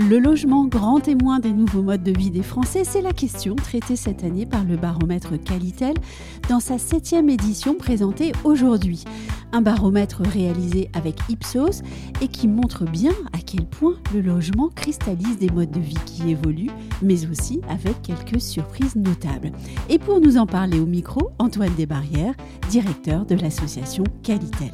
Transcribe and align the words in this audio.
Le 0.00 0.20
logement, 0.20 0.64
grand 0.64 1.00
témoin 1.00 1.40
des 1.40 1.50
nouveaux 1.50 1.82
modes 1.82 2.04
de 2.04 2.16
vie 2.16 2.30
des 2.30 2.44
Français, 2.44 2.84
c'est 2.84 3.00
la 3.00 3.12
question 3.12 3.56
traitée 3.56 3.96
cette 3.96 4.22
année 4.22 4.46
par 4.46 4.62
le 4.62 4.76
baromètre 4.76 5.32
Qualitel 5.42 5.94
dans 6.48 6.60
sa 6.60 6.78
septième 6.78 7.28
édition 7.28 7.74
présentée 7.74 8.30
aujourd'hui. 8.44 9.02
Un 9.50 9.60
baromètre 9.60 10.22
réalisé 10.22 10.88
avec 10.94 11.16
Ipsos 11.28 11.82
et 12.20 12.28
qui 12.28 12.46
montre 12.46 12.84
bien 12.84 13.10
à 13.32 13.38
quel 13.44 13.66
point 13.66 13.96
le 14.14 14.20
logement 14.20 14.68
cristallise 14.68 15.36
des 15.36 15.50
modes 15.50 15.72
de 15.72 15.80
vie 15.80 15.98
qui 16.06 16.30
évoluent, 16.30 16.70
mais 17.02 17.28
aussi 17.28 17.60
avec 17.68 18.00
quelques 18.02 18.40
surprises 18.40 18.94
notables. 18.94 19.50
Et 19.88 19.98
pour 19.98 20.20
nous 20.20 20.36
en 20.36 20.46
parler 20.46 20.78
au 20.78 20.86
micro, 20.86 21.30
Antoine 21.40 21.74
Desbarrières, 21.76 22.34
directeur 22.70 23.26
de 23.26 23.34
l'association 23.34 24.04
Qualitel. 24.22 24.70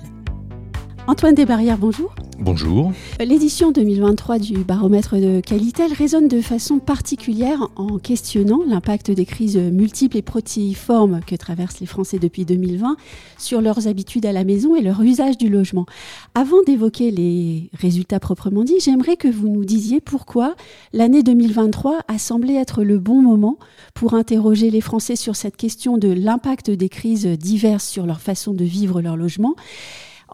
Antoine 1.06 1.34
Desbarrières, 1.34 1.76
bonjour. 1.76 2.14
Bonjour. 2.38 2.90
L'édition 3.20 3.72
2023 3.72 4.38
du 4.38 4.64
baromètre 4.64 5.16
de 5.16 5.42
Qualitel 5.42 5.92
résonne 5.92 6.28
de 6.28 6.40
façon 6.40 6.78
particulière 6.78 7.68
en 7.76 7.98
questionnant 7.98 8.62
l'impact 8.66 9.10
des 9.10 9.26
crises 9.26 9.58
multiples 9.58 10.16
et 10.16 10.22
protéiformes 10.22 11.20
que 11.26 11.36
traversent 11.36 11.80
les 11.80 11.86
Français 11.86 12.18
depuis 12.18 12.46
2020 12.46 12.96
sur 13.36 13.60
leurs 13.60 13.86
habitudes 13.86 14.24
à 14.24 14.32
la 14.32 14.44
maison 14.44 14.76
et 14.76 14.80
leur 14.80 15.02
usage 15.02 15.36
du 15.36 15.50
logement. 15.50 15.84
Avant 16.34 16.62
d'évoquer 16.66 17.10
les 17.10 17.68
résultats 17.74 18.18
proprement 18.18 18.64
dits, 18.64 18.80
j'aimerais 18.80 19.18
que 19.18 19.28
vous 19.28 19.48
nous 19.48 19.66
disiez 19.66 20.00
pourquoi 20.00 20.54
l'année 20.94 21.22
2023 21.22 21.98
a 22.08 22.18
semblé 22.18 22.54
être 22.54 22.82
le 22.82 22.98
bon 22.98 23.20
moment 23.20 23.58
pour 23.92 24.14
interroger 24.14 24.70
les 24.70 24.80
Français 24.80 25.16
sur 25.16 25.36
cette 25.36 25.58
question 25.58 25.98
de 25.98 26.08
l'impact 26.08 26.70
des 26.70 26.88
crises 26.88 27.26
diverses 27.26 27.86
sur 27.86 28.06
leur 28.06 28.22
façon 28.22 28.54
de 28.54 28.64
vivre 28.64 29.02
leur 29.02 29.18
logement. 29.18 29.54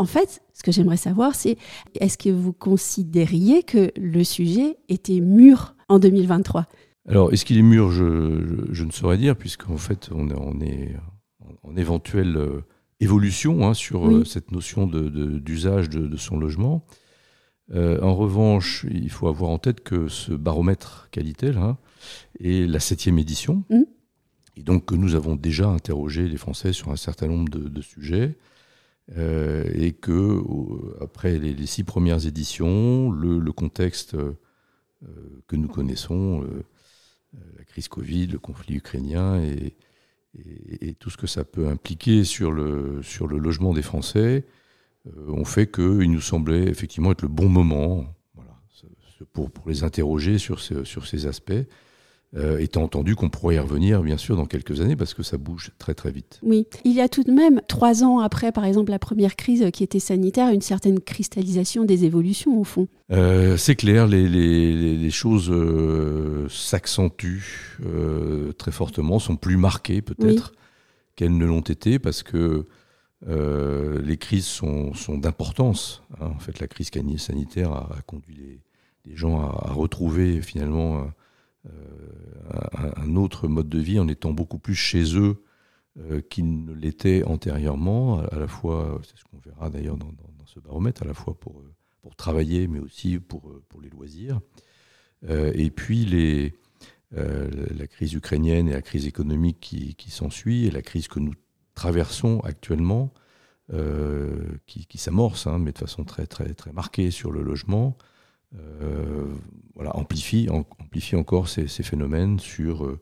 En 0.00 0.06
fait, 0.06 0.40
ce 0.54 0.62
que 0.62 0.72
j'aimerais 0.72 0.96
savoir, 0.96 1.34
c'est 1.34 1.58
est-ce 2.00 2.16
que 2.16 2.30
vous 2.30 2.54
considériez 2.54 3.62
que 3.62 3.92
le 4.00 4.24
sujet 4.24 4.78
était 4.88 5.20
mûr 5.20 5.74
en 5.90 5.98
2023 5.98 6.64
Alors, 7.06 7.34
est-ce 7.34 7.44
qu'il 7.44 7.58
est 7.58 7.62
mûr? 7.62 7.90
Je, 7.90 8.82
ne 8.82 8.90
saurais 8.92 9.18
dire, 9.18 9.36
puisqu'en 9.36 9.76
fait, 9.76 10.08
on, 10.10 10.30
est 10.62 10.96
en 11.62 11.76
éventuelle 11.76 12.34
euh, 12.38 12.64
évolution 12.98 13.68
hein, 13.68 13.74
sur 13.74 14.08
euh, 14.08 14.24
cette 14.24 14.52
notion 14.52 14.86
d'usage 14.86 15.90
de, 15.90 16.16
son 16.16 16.38
logement. 16.38 16.82
Euh, 17.74 18.00
en 18.00 18.14
revanche, 18.14 18.86
il 18.90 19.10
faut 19.10 19.28
avoir 19.28 19.50
en 19.50 19.58
tête 19.58 19.82
que 19.82 20.08
ce 20.08 20.32
baromètre 20.32 21.08
qualité 21.10 21.48
hein, 21.48 21.76
est 22.42 22.66
la 22.66 22.80
septième 22.80 23.18
édition, 23.18 23.64
mmh. 23.68 23.82
et 24.56 24.62
donc 24.62 24.86
que 24.86 24.94
nous 24.94 25.14
avons 25.14 25.36
déjà 25.36 25.68
interrogé 25.68 26.26
les 26.26 26.38
Français 26.38 26.72
sur 26.72 26.88
un 26.90 26.96
certain 26.96 27.26
nombre 27.26 27.50
de 27.50 27.82
sujets. 27.82 28.38
Euh, 29.18 29.68
et 29.74 29.92
que 29.92 30.40
après 31.02 31.38
les, 31.38 31.66
six 31.66 31.82
premières 31.82 32.26
éditions, 32.26 33.10
le, 33.10 33.52
contexte 33.52 34.14
euh, 34.14 34.36
que 35.48 35.56
nous 35.56 35.66
connaissons, 35.66 36.44
euh, 36.44 36.62
la 37.58 37.64
crise 37.64 37.88
Covid, 37.88 38.28
le 38.28 38.38
conflit 38.38 38.76
ukrainien 38.76 39.42
et, 39.42 39.74
tout 41.00 41.10
ce 41.10 41.16
que 41.16 41.26
ça 41.26 41.42
peut 41.42 41.66
impliquer 41.66 42.22
sur 42.22 42.52
le, 42.52 43.02
sur 43.02 43.26
le 43.26 43.36
logement 43.38 43.74
des 43.74 43.82
Français, 43.82 44.44
ont 45.26 45.44
fait 45.44 45.68
qu'il 45.68 46.12
nous 46.12 46.20
semblait 46.20 46.68
effectivement 46.68 47.10
être 47.10 47.22
le 47.22 47.28
bon 47.28 47.48
moment 47.48 48.14
pour, 49.32 49.50
pour 49.50 49.68
les 49.68 49.82
interroger 49.82 50.38
sur, 50.38 50.60
sur 50.60 51.06
ces 51.08 51.26
aspects. 51.26 51.64
Euh, 52.36 52.58
étant 52.58 52.84
entendu 52.84 53.16
qu'on 53.16 53.28
pourrait 53.28 53.56
y 53.56 53.58
revenir, 53.58 54.02
bien 54.04 54.16
sûr, 54.16 54.36
dans 54.36 54.46
quelques 54.46 54.80
années, 54.80 54.94
parce 54.94 55.14
que 55.14 55.24
ça 55.24 55.36
bouge 55.36 55.72
très 55.78 55.94
très 55.94 56.12
vite. 56.12 56.38
Oui, 56.44 56.64
il 56.84 56.92
y 56.92 57.00
a 57.00 57.08
tout 57.08 57.24
de 57.24 57.32
même, 57.32 57.60
trois 57.66 58.04
ans 58.04 58.20
après, 58.20 58.52
par 58.52 58.64
exemple, 58.64 58.92
la 58.92 59.00
première 59.00 59.34
crise 59.34 59.68
qui 59.72 59.82
était 59.82 59.98
sanitaire, 59.98 60.50
une 60.50 60.60
certaine 60.60 61.00
cristallisation 61.00 61.84
des 61.84 62.04
évolutions, 62.04 62.60
au 62.60 62.62
fond. 62.62 62.86
Euh, 63.10 63.56
c'est 63.56 63.74
clair, 63.74 64.06
les, 64.06 64.28
les, 64.28 64.96
les 64.96 65.10
choses 65.10 65.50
euh, 65.50 66.46
s'accentuent 66.48 67.80
très 68.58 68.70
fortement, 68.70 69.18
sont 69.18 69.34
plus 69.34 69.56
marquées 69.56 70.00
peut-être 70.00 70.52
qu'elles 71.16 71.36
ne 71.36 71.44
l'ont 71.44 71.60
été, 71.60 71.98
parce 71.98 72.22
que 72.22 72.64
les 73.26 74.16
crises 74.18 74.46
sont, 74.46 74.94
sont 74.94 75.18
d'importance. 75.18 76.04
Hein. 76.20 76.30
En 76.36 76.38
fait, 76.38 76.60
la 76.60 76.68
crise 76.68 76.90
sanitaire 77.18 77.72
a, 77.72 77.96
conduit 78.06 78.36
les, 78.36 78.60
les 79.04 79.16
gens 79.16 79.40
à, 79.40 79.68
à, 79.68 79.72
retrouver 79.72 80.40
finalement 80.42 81.10
euh, 81.66 82.90
un, 82.96 83.16
autre 83.16 83.46
mode 83.46 83.68
de 83.68 83.78
vie 83.78 83.98
en 83.98 84.08
étant 84.08 84.32
beaucoup 84.32 84.58
plus 84.58 84.74
chez 84.74 85.16
eux 85.16 85.42
euh, 85.98 86.22
qu'ils 86.22 86.64
ne 86.64 86.72
l'étaient 86.72 87.22
antérieurement, 87.24 88.20
à, 88.20 88.38
la 88.38 88.48
fois, 88.48 89.00
c'est 89.04 89.18
ce 89.18 89.24
qu'on 89.24 89.38
verra 89.38 89.68
d'ailleurs 89.68 89.96
dans, 89.96 90.10
ce 90.46 90.58
baromètre, 90.58 91.02
à 91.02 91.06
la 91.06 91.14
fois 91.14 91.38
pour, 91.38 91.60
euh, 91.60 91.72
pour 92.02 92.16
travailler, 92.16 92.66
mais 92.66 92.78
aussi 92.78 93.18
pour, 93.18 93.42
pour 93.68 93.80
les 93.80 93.90
loisirs. 93.90 94.40
et 95.28 95.70
puis 95.70 96.04
les, 96.06 96.54
la 97.12 97.86
crise 97.86 98.14
ukrainienne 98.14 98.68
et 98.68 98.72
la 98.72 98.82
crise 98.82 99.06
économique 99.06 99.60
qui, 99.60 100.10
s'ensuit, 100.10 100.66
et 100.66 100.70
la 100.70 100.82
crise 100.82 101.08
que 101.08 101.20
nous 101.20 101.34
traversons 101.74 102.40
actuellement, 102.40 103.12
qui, 104.66 104.98
s'amorce, 104.98 105.46
hein, 105.46 105.58
mais 105.58 105.70
de 105.72 105.78
façon 105.78 106.04
très, 106.04 106.26
très, 106.26 106.52
très 106.54 106.72
marquée 106.72 107.12
sur 107.12 107.30
le 107.30 107.42
logement, 107.42 107.96
voilà, 109.80 109.96
amplifie, 109.96 110.46
amplifie 110.50 111.16
encore 111.16 111.48
ces, 111.48 111.66
phénomènes 111.66 112.38
sur 112.38 112.84
euh, 112.84 113.00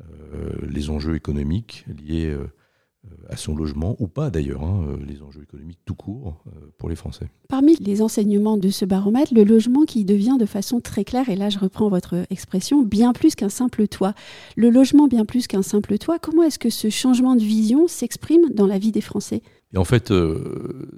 euh, 0.00 0.50
les 0.68 0.90
enjeux 0.90 1.16
économiques 1.16 1.86
liés 1.88 2.36
à 3.30 3.36
son 3.36 3.56
logement, 3.56 3.96
ou 3.98 4.08
pas 4.08 4.28
d'ailleurs, 4.28 4.62
hein, 4.62 4.98
les 5.08 5.22
enjeux 5.22 5.42
économiques 5.42 5.80
tout 5.86 5.94
court 5.94 6.44
pour 6.76 6.90
les 6.90 6.96
Français. 6.96 7.30
Parmi 7.48 7.76
les 7.76 8.02
enseignements 8.02 8.58
de 8.58 8.68
ce 8.68 8.84
baromètre, 8.84 9.32
le 9.34 9.42
logement 9.42 9.84
qui 9.84 10.04
devient 10.04 10.36
de 10.38 10.44
façon 10.44 10.80
très 10.80 11.02
claire, 11.02 11.30
et 11.30 11.34
là 11.34 11.48
je 11.48 11.58
reprends 11.58 11.88
votre 11.88 12.26
expression, 12.28 12.82
bien 12.82 13.14
plus 13.14 13.34
qu'un 13.34 13.48
simple 13.48 13.88
toit. 13.88 14.12
Le 14.54 14.68
logement 14.68 15.08
bien 15.08 15.24
plus 15.24 15.46
qu'un 15.46 15.62
simple 15.62 15.96
toit, 15.96 16.18
comment 16.18 16.42
est-ce 16.42 16.58
que 16.58 16.70
ce 16.70 16.90
changement 16.90 17.36
de 17.36 17.42
vision 17.42 17.88
s'exprime 17.88 18.50
dans 18.54 18.66
la 18.66 18.78
vie 18.78 18.92
des 18.92 19.00
Français? 19.00 19.42
Et 19.72 19.78
En 19.78 19.84
fait, 19.84 20.12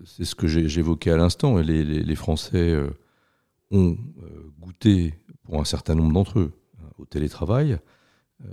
c'est 0.04 0.24
ce 0.24 0.34
que 0.34 0.48
j'évoquais 0.48 1.12
à 1.12 1.16
l'instant, 1.16 1.56
les, 1.58 1.84
les, 1.84 2.16
Français 2.16 2.76
ont 3.74 3.96
euh, 4.22 4.52
goûté, 4.60 5.14
pour 5.42 5.60
un 5.60 5.64
certain 5.64 5.94
nombre 5.94 6.12
d'entre 6.12 6.38
eux, 6.38 6.52
hein, 6.80 6.88
au 6.98 7.04
télétravail. 7.04 7.78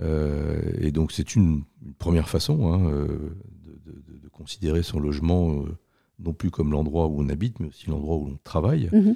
Euh, 0.00 0.60
et 0.78 0.92
donc 0.92 1.12
c'est 1.12 1.34
une, 1.34 1.64
première 1.98 2.28
façon 2.28 2.72
hein, 2.72 2.90
euh, 2.90 3.36
de, 3.84 4.28
considérer 4.28 4.82
son 4.82 4.98
logement 4.98 5.64
non 6.18 6.32
plus 6.32 6.50
comme 6.50 6.72
l'endroit 6.72 7.06
où 7.06 7.20
on 7.20 7.28
habite, 7.28 7.60
mais 7.60 7.68
aussi 7.68 7.88
l'endroit 7.88 8.16
où 8.16 8.26
l'on 8.26 8.38
travaille. 8.42 8.88
Mhm. 8.92 9.14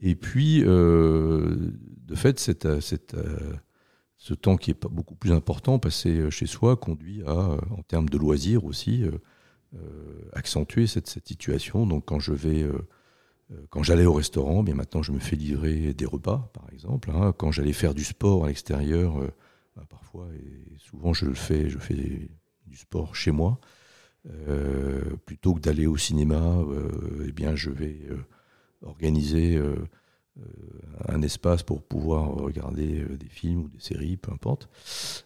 Et 0.00 0.14
puis, 0.14 0.60
de 0.60 2.14
fait, 2.14 2.38
ce 2.38 4.34
temps 4.34 4.56
qui 4.56 4.70
est 4.72 4.86
beaucoup 4.88 5.14
plus 5.14 5.32
important, 5.32 5.78
passé 5.78 6.30
chez 6.30 6.46
soi, 6.46 6.76
conduit 6.76 7.22
à, 7.24 7.56
en 7.70 7.82
termes 7.86 8.08
de 8.10 8.18
loisirs 8.18 8.64
aussi, 8.64 9.04
accentuer 10.32 10.86
cette, 10.86 11.08
cette, 11.08 11.28
situation. 11.28 11.86
Donc 11.86 12.06
quand 12.06 12.20
je 12.20 12.32
vais 12.32 12.62
euh, 12.62 12.78
quand 13.70 13.82
j'allais 13.82 14.04
au 14.04 14.12
restaurant, 14.12 14.62
bien 14.62 14.74
maintenant 14.74 15.02
je 15.02 15.12
me 15.12 15.18
fais 15.18 15.36
livrer 15.36 15.94
des 15.94 16.04
repas, 16.04 16.50
par 16.52 16.66
exemple. 16.72 17.10
Hein. 17.10 17.32
Quand 17.36 17.50
j'allais 17.50 17.72
faire 17.72 17.94
du 17.94 18.04
sport 18.04 18.44
à 18.44 18.48
l'extérieur, 18.48 19.18
euh, 19.18 19.30
bah, 19.76 19.84
parfois 19.88 20.26
et 20.34 20.78
souvent 20.78 21.14
je 21.14 21.26
le 21.26 21.34
fais, 21.34 21.68
je 21.70 21.78
fais 21.78 22.28
du 22.66 22.76
sport 22.76 23.14
chez 23.14 23.30
moi. 23.30 23.58
Euh, 24.48 25.00
plutôt 25.24 25.54
que 25.54 25.60
d'aller 25.60 25.86
au 25.86 25.96
cinéma, 25.96 26.58
eh 27.26 27.32
bien 27.32 27.54
je 27.54 27.70
vais 27.70 28.00
organiser 28.82 29.58
un 31.08 31.22
espace 31.22 31.62
pour 31.62 31.82
pouvoir 31.82 32.28
regarder 32.28 33.04
des 33.16 33.28
films 33.28 33.64
ou 33.64 33.68
des 33.68 33.80
séries, 33.80 34.16
peu 34.16 34.30
importe. 34.32 34.68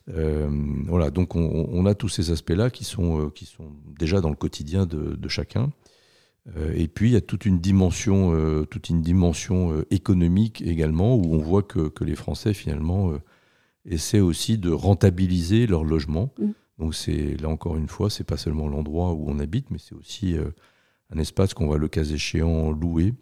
voilà, 0.07 1.11
donc 1.11 1.35
on, 1.35 1.87
a 1.87 1.95
tous 1.95 2.09
ces 2.09 2.31
aspects-là 2.31 2.71
qui 2.71 2.85
sont, 2.85 3.31
qui 3.31 3.47
sont 3.47 3.73
déjà 3.99 4.21
dans 4.21 4.31
le 4.31 4.37
quotidien 4.37 4.87
de 4.87 5.29
chacun. 5.29 5.73
Euh, 6.57 6.73
et 6.75 6.89
puis 6.89 7.11
il 7.11 7.13
y 7.13 7.17
a 7.17 7.21
toute 7.21 7.47
une 7.47 7.61
dimension, 7.61 8.35
euh, 8.35 8.65
toute 8.65 8.89
une 8.89 9.01
dimension 9.01 9.73
euh, 9.73 9.87
économique 9.91 10.63
également, 10.63 11.15
où 11.17 11.35
on 11.35 11.39
voit 11.39 11.63
que, 11.63 11.89
que 11.89 12.05
les 12.05 12.17
Français 12.17 12.53
finalement 12.53 13.13
essaient 13.85 14.21
aussi 14.21 14.59
de 14.59 14.71
rentabiliser 14.71 15.67
leur 15.67 15.85
logement. 15.85 16.33
Mm. 16.39 16.51
Donc 16.79 16.95
c'est 16.95 17.37
là 17.41 17.49
encore 17.49 17.77
une 17.77 17.89
fois, 17.89 18.11
c'est 18.11 18.25
pas 18.25 18.37
seulement 18.37 18.69
l'endroit 18.69 19.13
où 19.13 19.29
on 19.29 19.39
habite, 19.39 19.71
mais 19.71 19.79
c'est 19.79 19.95
aussi 19.95 20.37
un 21.11 21.19
espace 21.19 21.55
qu'on 21.55 21.69
va 21.69 21.77
le 21.77 21.89
cas 21.89 22.03
échéant 22.03 22.71
louer 22.73 23.15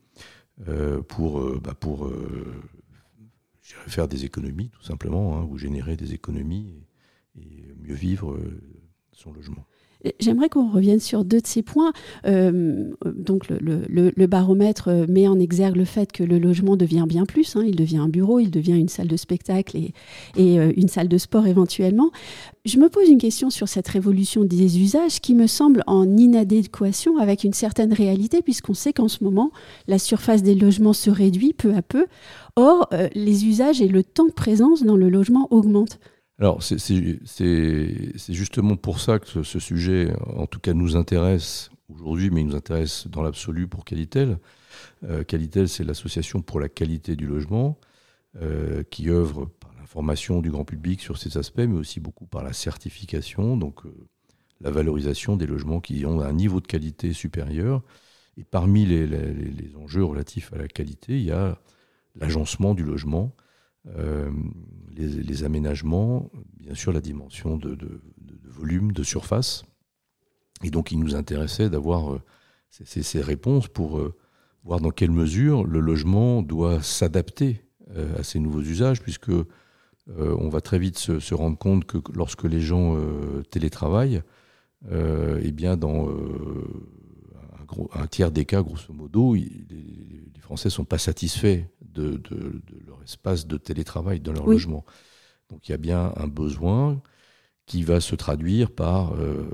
pour, 1.09 1.61
bah 1.61 1.75
pour 1.75 2.11
faire 3.69 4.09
des 4.09 4.25
économies 4.25 4.71
tout 4.71 4.83
simplement, 4.83 5.37
hein, 5.37 5.47
ou 5.51 5.59
générer 5.59 5.97
des 5.97 6.15
économies 6.15 6.75
et, 7.37 7.43
et 7.43 7.75
mieux 7.83 7.95
vivre 7.95 8.39
son 9.13 9.33
logement. 9.33 9.67
J'aimerais 10.19 10.49
qu'on 10.49 10.71
revienne 10.71 11.01
sur 11.01 11.25
deux 11.25 11.41
de 11.41 11.47
ces 11.47 11.63
points. 11.63 11.93
Euh, 12.27 12.91
donc 13.05 13.49
le, 13.49 14.27
baromètre 14.27 14.91
met 15.09 15.27
en 15.29 15.39
exergue 15.39 15.77
le 15.77 15.85
fait 15.85 16.13
que 16.13 16.23
le 16.23 16.39
logement 16.39 16.77
devient 16.77 17.05
bien 17.09 17.27
plus. 17.27 17.57
Hein. 17.57 17.65
il 17.67 17.77
devient 17.77 17.99
un 17.99 18.09
bureau, 18.09 18.41
il 18.41 18.51
devient 18.51 18.79
une 18.79 18.89
salle 18.89 19.09
de 19.09 19.17
spectacle 19.17 19.77
et, 19.77 19.93
et 20.37 20.59
euh, 20.59 20.73
une 20.77 20.89
salle 20.89 21.09
de 21.09 21.19
sport 21.19 21.47
éventuellement. 21.47 22.11
Je 22.65 22.79
me 22.79 22.89
pose 22.89 23.09
une 23.09 23.19
question 23.19 23.51
sur 23.51 23.69
cette 23.69 23.89
révolution 23.89 24.45
des 24.45 24.81
usages 24.81 25.21
qui 25.21 25.35
me 25.35 25.47
semble 25.47 25.83
en 25.87 26.17
inadéquation 26.17 27.19
avec 27.19 27.45
une 27.45 27.53
certaine 27.55 27.93
réalité 27.93 28.43
puisqu'on 28.43 28.75
sait 28.75 28.93
qu'en 28.93 29.09
ce 29.09 29.25
moment, 29.25 29.51
la 29.89 29.99
surface 29.99 30.43
des 30.43 30.55
logements 30.55 30.93
se 30.93 31.11
réduit 31.11 31.53
peu 31.53 31.75
à 31.75 31.83
peu. 31.83 32.07
Or, 32.57 32.89
euh, 32.93 33.09
les 33.15 33.47
usages 33.47 33.81
et 33.81 33.89
le 33.89 34.03
temps 34.03 34.27
de 34.27 34.33
présence 34.33 34.83
dans 34.83 34.97
le 34.97 35.09
logement 35.09 35.49
augmentent. 35.51 35.99
Alors, 36.41 36.63
c'est 36.63 38.33
justement 38.33 38.77
pour 38.77 38.99
ça 38.99 39.19
que 39.19 39.43
ce 39.43 39.59
sujet, 39.59 40.11
en 40.27 40.47
tout 40.47 40.59
cas, 40.59 40.73
nous 40.73 40.97
intéresse 40.97 41.71
aujourd'hui, 41.91 42.31
mais 42.31 42.41
il 42.41 42.47
nous 42.47 42.57
intéresse 42.57 43.07
dans 43.09 43.21
l'absolu 43.21 43.69
pour 43.69 43.85
Qualitel. 43.85 44.39
Euh, 45.05 45.23
Qualitel, 45.23 45.69
c'est 45.69 45.85
l'association 45.85 46.41
pour 46.41 46.59
la 46.59 46.71
qualité 46.71 47.15
du 47.15 47.27
logement 47.27 47.79
euh, 48.41 48.83
qui 48.91 49.11
œuvre 49.11 49.51
par 49.61 49.75
l'information 49.79 50.41
du 50.41 50.51
grand 50.51 50.65
public 50.65 51.03
sur 51.03 51.19
ces 51.19 51.37
aspects, 51.37 51.59
mais 51.59 51.77
aussi 51.77 52.01
beaucoup 52.01 52.25
par 52.25 52.43
la 52.43 52.55
certification, 52.55 53.59
donc 53.59 53.85
euh, 53.85 53.93
la 54.63 54.71
valorisation 54.71 55.37
des 55.37 55.47
logements 55.47 55.81
qui 55.81 56.07
ont 56.07 56.23
un 56.23 56.33
niveau 56.33 56.61
de 56.61 56.67
qualité 56.67 57.13
supérieur. 57.13 57.83
Et 58.39 58.45
parmi 58.45 58.87
les, 58.87 59.07
les 59.07 59.77
enjeux 59.77 60.05
relatifs 60.05 60.55
à 60.55 60.57
la 60.57 60.69
qualité, 60.69 61.19
il 61.19 61.25
y 61.25 61.33
a 61.33 61.59
l'agencement 62.15 62.73
du 62.73 62.85
logement, 62.85 63.35
euh, 63.89 64.31
les, 64.95 65.45
aménagements, 65.45 66.31
bien 66.59 66.75
sûr 66.75 66.93
la 66.93 67.01
dimension 67.01 67.57
de, 67.57 68.03
volume, 68.45 68.93
de 68.93 69.03
surface. 69.03 69.65
Et 70.63 70.71
donc 70.71 70.93
il 70.93 70.99
nous 70.99 71.15
intéressait 71.15 71.71
d'avoir 71.71 72.13
euh, 72.13 72.21
ces, 72.71 73.23
réponses 73.23 73.69
pour 73.69 73.99
euh, 73.99 74.15
voir 74.63 74.81
dans 74.81 74.91
quelle 74.91 75.11
mesure 75.11 75.65
le 75.65 75.81
logement 75.81 76.43
doit 76.43 76.83
s'adapter 76.83 77.65
à 78.17 78.23
ces 78.23 78.39
nouveaux 78.39 78.61
usages, 78.61 79.03
puisque 79.03 79.33
on 80.17 80.49
va 80.49 80.61
très 80.61 80.79
vite 80.79 80.97
se, 80.97 81.35
rendre 81.35 81.59
compte 81.59 81.87
que 81.87 81.99
lorsque 82.15 82.45
les 82.45 82.61
gens 82.61 82.97
télétravaillent, 83.51 84.23
eh 84.89 85.51
bien 85.51 85.77
dans 85.77 86.07
un, 87.93 88.07
tiers 88.07 88.31
des 88.31 88.45
cas, 88.45 88.63
grosso 88.63 88.93
modo, 88.93 89.35
les, 89.35 89.43
les 89.71 90.41
Français 90.41 90.69
ne 90.69 90.73
sont 90.73 90.85
pas 90.85 90.99
satisfaits 90.99 91.65
de, 91.83 92.21
leur 92.87 93.03
espace 93.03 93.47
de 93.47 93.57
télétravail, 93.57 94.21
dans 94.21 94.33
leur 94.33 94.47
logement. 94.47 94.85
Donc 95.49 95.69
il 95.69 95.73
y 95.73 95.75
a 95.75 95.79
bien 95.79 96.13
un 96.17 96.29
besoin 96.29 97.03
qui 97.67 97.83
va 97.83 98.01
se 98.01 98.15
traduire 98.15 98.71
par, 98.71 99.15
euh, 99.15 99.49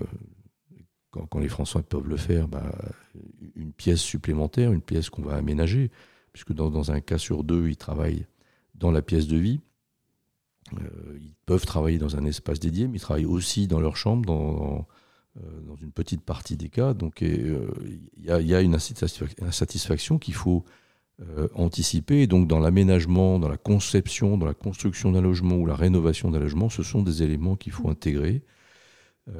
quand, 1.10 1.38
les 1.38 1.48
Français 1.48 1.82
peuvent 1.82 2.08
le 2.08 2.16
faire, 2.16 2.48
bah, 2.48 2.72
une 3.54 3.72
pièce 3.72 4.00
supplémentaire, 4.00 4.72
une 4.72 4.82
pièce 4.82 5.10
qu'on 5.10 5.22
va 5.22 5.34
aménager, 5.34 5.90
puisque 6.32 6.52
dans, 6.52 6.90
un 6.90 7.00
cas 7.00 7.18
sur 7.18 7.44
deux, 7.44 7.68
ils 7.68 7.76
travaillent 7.76 8.26
dans 8.74 8.90
la 8.90 9.02
pièce 9.02 9.26
de 9.26 9.36
vie. 9.36 9.60
Euh, 10.74 11.18
ils 11.20 11.34
peuvent 11.46 11.64
travailler 11.64 11.98
dans 11.98 12.16
un 12.16 12.24
espace 12.24 12.58
dédié, 12.58 12.88
mais 12.88 12.98
ils 12.98 13.00
travaillent 13.00 13.24
aussi 13.24 13.68
dans 13.68 13.80
leur 13.80 13.96
chambre, 13.96 14.26
dans, 14.26 14.52
dans 14.52 14.86
euh, 15.38 15.76
une 15.82 15.92
petite 15.92 16.22
partie 16.22 16.56
des 16.56 16.68
cas. 16.68 16.94
Donc 16.94 17.20
il 17.20 17.58
y, 18.18 18.26
y, 18.26 18.54
a 18.54 18.60
une 18.60 18.74
insatisfaction 18.74 20.18
qu'il 20.18 20.34
faut 20.34 20.64
euh, 21.22 21.48
anticiper. 21.54 22.26
donc 22.26 22.46
dans 22.46 22.58
l'aménagement, 22.58 23.38
dans 23.38 23.48
la 23.48 23.56
conception, 23.56 24.36
dans 24.36 24.44
la 24.44 24.52
construction 24.52 25.12
d'un 25.12 25.22
logement 25.22 25.56
ou 25.56 25.64
la 25.64 25.74
rénovation 25.74 26.30
d'un 26.30 26.40
logement, 26.40 26.68
ce 26.68 26.82
sont 26.82 27.02
des 27.02 27.22
éléments 27.22 27.56
qu'il 27.56 27.72
faut 27.72 27.88
intégrer, 27.88 28.42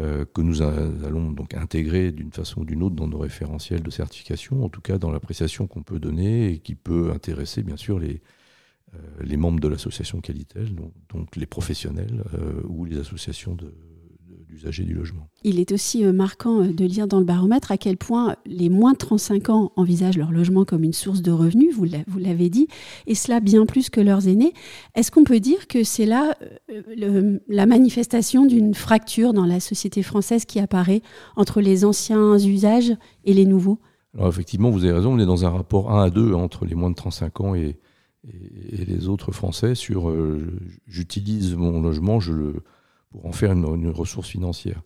euh, 0.00 0.24
que 0.24 0.40
nous 0.40 0.62
allons 0.62 1.32
donc 1.32 1.52
intégrer 1.52 2.12
d'une 2.12 2.32
façon 2.32 2.62
ou 2.62 2.64
d'une 2.64 2.82
autre 2.82 2.96
dans 2.96 3.08
nos 3.08 3.18
référentiels 3.18 3.82
de 3.82 3.90
certification, 3.90 4.64
en 4.64 4.70
tout 4.70 4.80
cas 4.80 4.96
dans 4.96 5.10
l'appréciation 5.10 5.66
qu'on 5.66 5.82
peut 5.82 5.98
donner 5.98 6.48
et 6.48 6.60
qui 6.60 6.76
peut 6.76 7.10
intéresser 7.12 7.62
bien 7.62 7.76
sûr 7.76 7.98
les, 7.98 8.22
euh, 8.94 8.98
les 9.20 9.36
membres 9.36 9.60
de 9.60 9.68
l'association 9.68 10.22
Qualitel, 10.22 10.74
donc, 10.74 11.36
les 11.36 11.44
professionnels 11.46 12.24
ou 12.64 12.86
les 12.86 12.96
associations 12.96 13.54
de, 13.54 13.74
du 14.64 14.94
logement. 14.94 15.28
Il 15.44 15.60
est 15.60 15.72
aussi 15.72 16.04
euh, 16.04 16.12
marquant 16.12 16.62
euh, 16.62 16.72
de 16.72 16.84
lire 16.84 17.06
dans 17.06 17.18
le 17.18 17.24
baromètre 17.24 17.70
à 17.70 17.76
quel 17.76 17.96
point 17.96 18.36
les 18.46 18.68
moins 18.68 18.92
de 18.92 18.98
35 18.98 19.50
ans 19.50 19.72
envisagent 19.76 20.16
leur 20.16 20.32
logement 20.32 20.64
comme 20.64 20.84
une 20.84 20.92
source 20.92 21.22
de 21.22 21.30
revenus, 21.30 21.74
vous 21.74 22.18
l'avez 22.18 22.50
dit, 22.50 22.68
et 23.06 23.14
cela 23.14 23.40
bien 23.40 23.66
plus 23.66 23.90
que 23.90 24.00
leurs 24.00 24.28
aînés. 24.28 24.52
Est-ce 24.94 25.10
qu'on 25.10 25.24
peut 25.24 25.40
dire 25.40 25.68
que 25.68 25.84
c'est 25.84 26.06
là 26.06 26.36
euh, 26.70 27.38
la 27.48 27.66
manifestation 27.66 28.46
d'une 28.46 28.74
fracture 28.74 29.32
dans 29.32 29.46
la 29.46 29.60
société 29.60 30.02
française 30.02 30.44
qui 30.44 30.58
apparaît 30.58 31.02
entre 31.36 31.60
les 31.60 31.84
anciens 31.84 32.38
usages 32.38 32.92
et 33.24 33.32
les 33.32 33.44
nouveaux? 33.44 33.78
Alors 34.14 34.28
effectivement, 34.28 34.70
vous 34.70 34.84
avez 34.84 34.94
raison, 34.94 35.12
on 35.12 35.18
est 35.18 35.26
dans 35.26 35.44
un 35.44 35.50
rapport 35.50 35.92
1 35.92 36.04
à 36.04 36.10
2 36.10 36.32
entre 36.34 36.64
les 36.64 36.74
moins 36.74 36.90
de 36.90 36.94
35 36.94 37.40
ans 37.40 37.54
et, 37.54 37.78
les 38.72 39.06
autres 39.06 39.30
Français 39.30 39.76
sur 39.76 40.12
j'utilise 40.88 41.54
mon 41.54 41.80
logement, 41.80 42.18
je 42.18 42.32
le 42.32 42.54
pour 43.10 43.26
en 43.26 43.32
faire 43.32 43.52
une, 43.52 43.90
ressource 43.90 44.28
financière. 44.28 44.82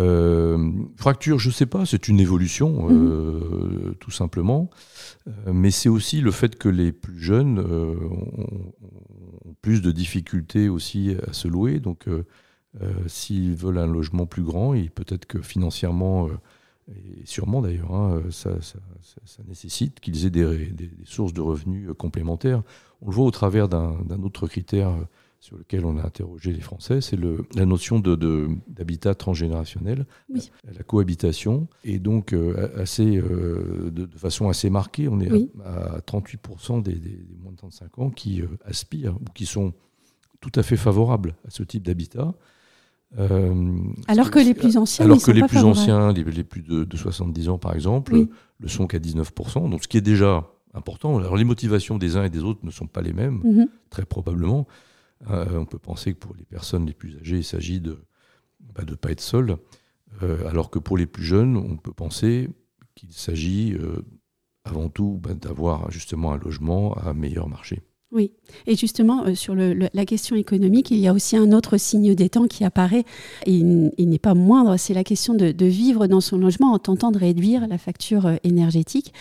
Euh, 0.00 0.72
fracture, 0.96 1.38
je 1.38 1.48
ne 1.48 1.52
sais 1.52 1.66
pas, 1.66 1.86
c'est 1.86 2.08
une 2.08 2.18
évolution, 2.18 2.88
euh, 2.90 3.88
mhm. 3.88 3.94
tout 4.00 4.10
simplement. 4.10 4.70
Euh, 5.28 5.52
mais 5.52 5.70
c'est 5.70 5.88
aussi 5.88 6.20
le 6.20 6.32
fait 6.32 6.56
que 6.56 6.68
les 6.68 6.92
plus 6.92 7.20
jeunes 7.20 7.60
ont, 7.60 8.74
plus 9.62 9.82
de 9.82 9.92
difficultés 9.92 10.68
aussi 10.68 11.16
à 11.26 11.32
se 11.32 11.48
louer. 11.48 11.80
Donc, 11.80 12.06
s'ils 13.06 13.54
veulent 13.54 13.78
un 13.78 13.86
logement 13.86 14.26
plus 14.26 14.42
grand, 14.42 14.72
peut-être 14.94 15.26
que 15.26 15.40
financièrement, 15.40 16.28
et 16.88 17.24
sûrement 17.24 17.62
d'ailleurs, 17.62 17.94
hein, 17.94 18.22
ça, 18.30 18.50
nécessite 19.48 20.00
qu'ils 20.00 20.26
aient 20.26 20.30
des, 20.30 20.66
des, 20.66 20.90
sources 21.04 21.32
de 21.32 21.40
revenus 21.40 21.88
complémentaires. 21.96 22.62
On 23.00 23.06
le 23.06 23.14
voit 23.14 23.24
au 23.24 23.30
travers 23.30 23.68
d'un 23.68 24.22
autre 24.22 24.48
critère 24.48 24.92
sur 25.44 25.58
lequel 25.58 25.84
on 25.84 25.98
a 25.98 26.02
interrogé 26.06 26.54
les 26.54 26.62
Français, 26.62 27.02
c'est 27.02 27.18
la 27.54 27.66
notion 27.66 27.98
d'habitat 27.98 29.10
de, 29.10 29.18
transgénérationnel, 29.18 30.06
la, 30.30 30.82
cohabitation. 30.86 31.68
Et 31.84 31.98
donc, 31.98 32.32
euh, 32.32 32.70
assez, 32.80 33.18
euh, 33.18 33.90
de, 33.90 34.06
façon 34.16 34.48
assez 34.48 34.70
marquée, 34.70 35.06
on 35.06 35.20
est 35.20 35.30
à, 35.62 36.00
38% 36.00 36.82
des, 36.82 36.98
moins 37.42 37.52
de 37.52 37.58
35 37.58 37.98
ans 37.98 38.08
qui 38.08 38.40
euh, 38.40 38.46
aspirent 38.64 39.16
ou 39.16 39.26
qui 39.34 39.44
sont 39.44 39.74
tout 40.40 40.52
à 40.54 40.62
fait 40.62 40.78
favorables 40.78 41.34
à 41.46 41.50
ce 41.50 41.62
type 41.62 41.82
d'habitat. 41.82 42.32
alors 44.08 44.30
que, 44.30 44.38
les 44.38 44.54
plus 44.54 44.78
anciens, 44.78 45.04
alors 45.04 45.22
que 45.22 45.30
les 45.30 45.42
plus 45.42 45.62
anciens, 45.62 46.10
les, 46.14 46.24
plus 46.42 46.62
de, 46.62 46.96
70 46.96 47.50
ans 47.50 47.58
par 47.58 47.74
exemple, 47.74 48.16
le 48.60 48.68
sont 48.68 48.86
qu'à 48.86 48.98
19%. 48.98 49.68
Donc, 49.68 49.82
ce 49.82 49.88
qui 49.88 49.98
est 49.98 50.00
déjà 50.00 50.50
important. 50.72 51.18
Alors, 51.18 51.36
les 51.36 51.44
motivations 51.44 51.98
des 51.98 52.16
uns 52.16 52.24
et 52.24 52.30
des 52.30 52.42
autres 52.42 52.60
ne 52.62 52.70
sont 52.70 52.86
pas 52.86 53.02
les 53.02 53.12
mêmes, 53.12 53.42
mhm. 53.44 53.68
très 53.90 54.06
probablement. 54.06 54.66
Euh, 55.30 55.58
on 55.58 55.64
peut 55.64 55.78
penser 55.78 56.12
que 56.12 56.18
pour 56.18 56.34
les 56.36 56.44
personnes 56.44 56.86
les 56.86 56.92
plus 56.92 57.16
âgées, 57.18 57.38
il 57.38 57.44
s'agit 57.44 57.80
de 57.80 57.98
ne 58.60 58.74
bah, 58.74 58.82
pas 59.00 59.10
être 59.10 59.20
seul, 59.20 59.56
euh, 60.22 60.46
alors 60.48 60.70
que 60.70 60.78
pour 60.78 60.96
les 60.96 61.06
plus 61.06 61.24
jeunes, 61.24 61.56
on 61.56 61.76
peut 61.76 61.92
penser 61.92 62.48
qu'il 62.94 63.12
s'agit 63.12 63.74
euh, 63.74 64.02
avant 64.64 64.88
tout 64.88 65.18
bah, 65.22 65.34
d'avoir 65.34 65.90
justement 65.90 66.32
un 66.32 66.38
logement 66.38 66.94
à 66.94 67.14
meilleur 67.14 67.48
marché. 67.48 67.82
Oui, 68.12 68.30
et 68.68 68.76
justement, 68.76 69.34
sur 69.34 69.56
la 69.56 70.04
question 70.06 70.36
économique, 70.36 70.92
il 70.92 70.98
y 70.98 71.08
a 71.08 71.12
aussi 71.12 71.36
un 71.36 71.50
autre 71.50 71.78
signe 71.78 72.14
des 72.14 72.28
temps 72.28 72.46
qui 72.46 72.62
apparaît, 72.62 73.02
et 73.44 73.52
il, 73.52 74.08
n'est 74.08 74.20
pas 74.20 74.34
moindre, 74.34 74.76
c'est 74.76 74.94
la 74.94 75.02
question 75.02 75.34
de, 75.34 75.64
vivre 75.64 76.06
dans 76.06 76.20
son 76.20 76.38
logement 76.38 76.70
en 76.70 76.78
tentant 76.78 77.10
de 77.10 77.18
réduire 77.18 77.66
la 77.66 77.76
facture 77.76 78.30
énergétique. 78.44 79.12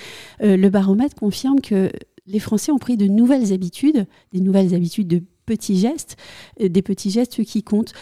le 0.42 0.70
baromètre 0.70 1.16
confirme 1.16 1.60
que 1.60 1.90
les 2.26 2.40
Français 2.40 2.72
ont 2.72 2.78
pris 2.78 2.98
de 2.98 3.08
nouvelles 3.08 3.54
habitudes, 3.54 4.06
des 4.32 4.40
nouvelles 4.40 4.74
habitudes 4.74 5.08
de 5.08 5.24
petits 5.46 5.78
gestes, 5.78 6.18
euh, 6.62 6.70
des 6.70 6.82
petits 6.82 7.12
gestes 7.12 7.44
qui 7.44 7.64
comptent. 7.64 7.94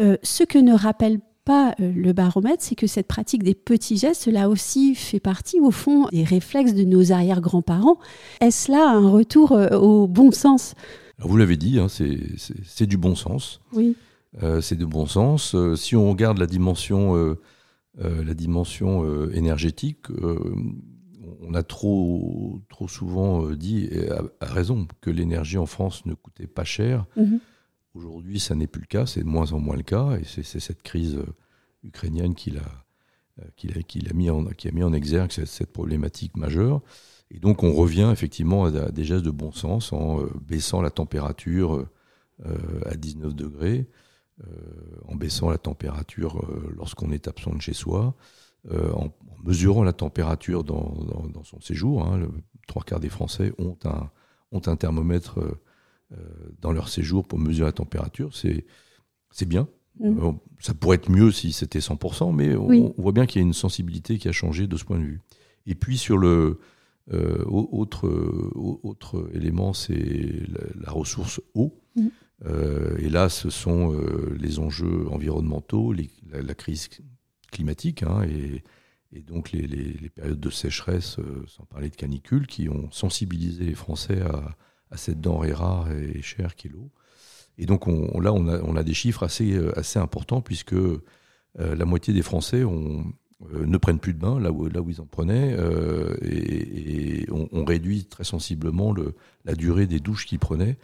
Euh, 0.00 0.16
ce 0.22 0.44
que 0.44 0.58
ne 0.58 0.74
rappelle 0.74 1.20
pas 1.44 1.74
euh, 1.80 1.92
le 1.94 2.12
baromètre, 2.12 2.62
c'est 2.62 2.74
que 2.74 2.86
cette 2.86 3.06
pratique 3.06 3.42
des 3.42 3.54
petits 3.54 3.96
gestes, 3.96 4.26
là 4.26 4.48
aussi 4.48 4.94
fait 4.94 5.20
partie, 5.20 5.60
au 5.60 5.70
fond, 5.70 6.06
des 6.12 6.24
réflexes 6.24 6.74
de 6.74 6.84
nos 6.84 7.12
arrière-grands-parents. 7.12 7.98
Est-ce 8.40 8.70
là 8.70 8.90
un 8.90 9.08
retour 9.08 9.52
au 9.52 10.06
bon 10.06 10.30
sens? 10.30 10.74
Vous 11.18 11.36
l'avez 11.36 11.56
dit, 11.56 11.78
hein, 11.78 11.88
c'est 11.88 12.86
du 12.86 12.96
bon 12.96 13.14
sens. 13.14 13.60
Oui. 13.72 13.94
c'est 14.62 14.76
de 14.76 14.86
bon 14.86 15.06
sens. 15.06 15.54
si 15.76 15.96
on 15.96 16.08
regarde 16.08 16.38
la 16.38 16.46
dimension, 16.46 17.36
la 17.98 18.34
dimension 18.34 19.30
énergétique, 19.30 20.06
on 21.40 21.54
a 21.54 21.62
trop, 21.62 22.60
trop 22.68 22.88
souvent 22.88 23.44
euh, 23.44 23.56
dit, 23.56 23.86
et 23.90 24.10
à, 24.10 24.22
raison, 24.40 24.86
que 25.00 25.10
l'énergie 25.10 25.58
en 25.58 25.66
France 25.66 26.06
ne 26.06 26.14
coûtait 26.14 26.46
pas 26.46 26.64
cher. 26.64 27.06
Mhm. 27.16 27.40
Aujourd'hui, 27.94 28.38
ça 28.38 28.54
n'est 28.54 28.66
plus 28.66 28.82
le 28.82 28.86
cas, 28.86 29.06
c'est 29.06 29.20
de 29.20 29.28
moins 29.28 29.52
en 29.52 29.58
moins 29.58 29.76
le 29.76 29.82
cas, 29.82 30.16
et 30.16 30.24
c'est 30.24 30.60
cette 30.60 30.82
crise 30.82 31.16
euh, 31.16 31.26
ukrainienne 31.82 32.34
qui, 32.34 32.56
a, 32.56 32.62
qui, 33.56 33.68
a, 33.68 34.12
mis 34.14 34.30
en, 34.30 34.44
qui 34.46 34.68
a 34.68 34.70
mis 34.70 34.82
en 34.82 34.92
exergue 34.92 35.32
cette, 35.32 35.72
problématique 35.72 36.36
majeure. 36.36 36.82
Et 37.32 37.38
donc, 37.38 37.62
on 37.62 37.72
revient 37.72 38.10
effectivement 38.12 38.66
à, 38.66 38.90
des 38.90 39.04
gestes 39.04 39.24
de 39.24 39.30
bon 39.30 39.52
sens 39.52 39.92
en 39.92 40.20
euh, 40.20 40.26
baissant 40.42 40.82
la 40.82 40.90
température 40.90 41.86
à 42.86 42.96
19 42.96 43.34
degrés. 43.34 43.86
en 45.08 45.14
baissant 45.14 45.50
la 45.50 45.58
température 45.58 46.42
lorsqu'on 46.74 47.10
est 47.12 47.28
absent 47.28 47.54
de 47.54 47.60
chez 47.60 47.74
soi, 47.74 48.14
en, 48.68 49.10
mesurant 49.42 49.82
la 49.82 49.92
température 49.92 50.64
dans, 50.64 50.94
son 51.44 51.60
séjour. 51.60 52.04
Hein, 52.04 52.18
le 52.18 52.28
trois 52.66 52.82
quarts 52.82 53.00
des 53.00 53.08
Français 53.08 53.52
ont 53.58 53.76
un, 53.84 54.10
ont 54.52 54.62
un 54.66 54.76
thermomètre 54.76 55.40
dans 56.60 56.72
leur 56.72 56.88
séjour 56.88 57.26
pour 57.26 57.38
mesurer 57.38 57.68
la 57.68 57.72
température. 57.72 58.30
C'est 58.34 59.48
bien. 59.48 59.68
Mmh. 59.98 60.32
ça 60.60 60.72
pourrait 60.72 60.96
être 60.96 61.10
mieux 61.10 61.30
si 61.30 61.52
c'était 61.52 61.80
100%, 61.80 62.34
mais 62.34 62.56
on, 62.56 62.94
voit 62.96 63.12
bien 63.12 63.26
qu'il 63.26 63.40
y 63.40 63.44
a 63.44 63.46
une 63.46 63.52
sensibilité 63.52 64.18
qui 64.18 64.28
a 64.28 64.32
changé 64.32 64.66
de 64.66 64.76
ce 64.76 64.84
point 64.84 64.98
de 64.98 65.04
vue. 65.04 65.20
Et 65.66 65.74
puis 65.74 65.98
sur 65.98 66.16
le 66.16 66.58
euh, 67.12 67.44
autre, 67.44 68.08
autre 68.82 69.28
élément, 69.34 69.72
c'est 69.72 70.42
la, 70.80 70.90
ressource 70.90 71.40
eau. 71.54 71.74
Mmh. 71.96 72.06
Euh, 72.46 72.96
et 72.98 73.10
là, 73.10 73.28
ce 73.28 73.50
sont 73.50 73.92
euh, 73.92 74.34
les 74.38 74.58
enjeux 74.58 75.06
environnementaux, 75.10 75.92
la, 75.92 76.54
crise 76.54 76.88
climatique, 77.50 78.02
hein, 78.02 78.22
et, 78.22 78.62
donc 79.22 79.50
les, 79.50 80.08
périodes 80.14 80.38
de 80.38 80.50
sécheresse, 80.50 81.16
sans 81.48 81.64
parler 81.64 81.90
de 81.90 81.96
canicule, 81.96 82.46
qui 82.46 82.68
ont 82.68 82.90
sensibilisé 82.92 83.64
les 83.64 83.74
Français 83.74 84.20
à, 84.22 84.96
cette 84.96 85.20
denrée 85.20 85.52
rare 85.52 85.90
et 85.92 86.22
chère 86.22 86.54
qu'est 86.56 86.68
l'eau. 86.68 86.90
Et 87.58 87.66
donc 87.66 87.86
on, 87.88 88.20
là, 88.20 88.32
on 88.32 88.76
a, 88.76 88.82
des 88.84 88.94
chiffres 88.94 89.24
assez, 89.24 89.58
assez 89.74 89.98
importants, 89.98 90.40
puisque 90.40 90.76
la 91.58 91.84
moitié 91.84 92.14
des 92.14 92.22
Français 92.22 92.64
euh, 93.54 93.64
ne 93.64 93.78
prennent 93.78 93.98
plus 93.98 94.12
de 94.12 94.18
bain 94.18 94.38
là 94.38 94.52
où, 94.52 94.68
ils 94.90 95.00
en 95.00 95.06
prenaient 95.06 95.54
euh, 95.58 96.14
et, 96.22 97.26
on, 97.30 97.64
réduit 97.64 98.04
très 98.04 98.24
sensiblement 98.24 98.92
le, 98.92 99.14
la 99.46 99.54
durée 99.54 99.86
des 99.86 99.98
douches 99.98 100.26
qu'ils 100.26 100.38
prenaient. 100.38 100.76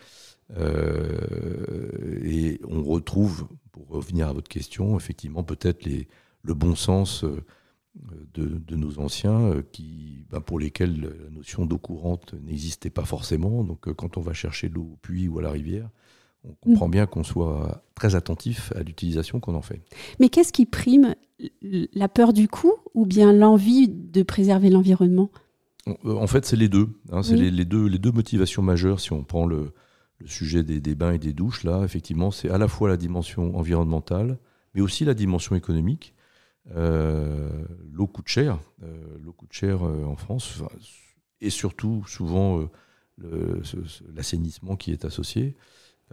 Euh, 0.56 2.20
et 2.25 2.61
on 2.66 2.82
retrouve, 2.82 3.46
pour 3.73 3.88
revenir 3.88 4.28
à 4.28 4.32
votre 4.32 4.49
question, 4.49 4.96
effectivement 4.96 5.42
peut-être 5.42 5.85
les, 5.85 6.08
le 6.47 6.55
bon 6.55 6.75
sens 6.75 7.25
de, 8.35 8.47
de 8.59 8.76
nos 8.76 8.99
anciens 8.99 9.62
qui, 9.73 10.25
ben, 10.31 10.41
pour 10.41 10.59
lesquels 10.59 11.00
la 11.00 11.31
notion 11.31 11.67
d'eau 11.67 11.79
courante 11.79 12.35
n'existait 12.43 12.91
pas 12.91 13.05
forcément. 13.05 13.65
Donc 13.65 13.93
quand 13.95 14.17
on 14.17 14.21
va 14.21 14.33
chercher 14.33 14.69
l'eau 14.69 14.91
au 14.93 14.97
puits 15.03 15.29
ou 15.29 15.38
à 15.38 15.43
la 15.43 15.50
rivière, 15.50 15.88
on 16.49 16.55
comprend 16.55 16.88
bien 16.88 17.07
qu'on 17.07 17.25
soit 17.25 17.83
très 17.95 18.15
attentif 18.15 18.73
à 18.76 18.83
l'utilisation 18.83 19.41
qu'on 19.41 19.55
en 19.55 19.62
fait. 19.62 19.83
Mais 20.21 20.29
qu'est-ce 20.29 20.53
qui 20.53 20.67
prime 20.67 21.15
la 21.61 22.09
peur 22.09 22.33
du 22.33 22.49
coût 22.49 22.75
ou 22.95 23.07
bien 23.07 23.33
l'envie 23.33 23.88
de 23.88 24.23
préserver 24.23 24.71
l'environnement? 24.71 25.31
Euh, 25.88 26.15
En 26.15 26.26
fait, 26.26 26.45
c'est 26.45 26.57
les 26.57 26.69
deux. 26.69 26.88
Hein, 27.11 27.23
c'est 27.23 27.37
les, 27.37 27.65
deux. 27.65 27.87
Les 27.87 27.99
deux 27.99 28.12
motivations 28.12 28.62
majeures, 28.62 29.00
si 29.00 29.12
on 29.12 29.25
prend 29.25 29.47
le, 29.47 29.73
sujet 30.25 30.62
des, 30.62 30.95
bains 30.95 31.12
et 31.12 31.19
des 31.19 31.33
douches, 31.33 31.65
là, 31.65 31.83
effectivement, 31.85 32.31
c'est 32.31 32.49
à 32.49 32.59
la 32.59 32.69
fois 32.69 32.88
la 32.88 32.97
dimension 32.97 33.57
environnementale, 33.57 34.38
mais 34.75 34.81
aussi 34.81 35.05
la 35.05 35.15
dimension 35.15 35.57
économique. 35.57 36.15
Euh, 36.75 37.64
l'eau 37.92 38.06
coûte 38.06 38.28
cher. 38.28 38.58
Euh, 38.82 39.18
l'eau 39.23 39.32
coûte 39.32 39.52
cher 39.52 39.82
en 39.82 40.16
France, 40.16 40.62
et 41.40 41.50
surtout, 41.50 42.04
souvent, 42.06 42.68
l'assainissement 44.14 44.76
qui 44.76 44.92
est 44.92 45.04
associé. 45.04 45.56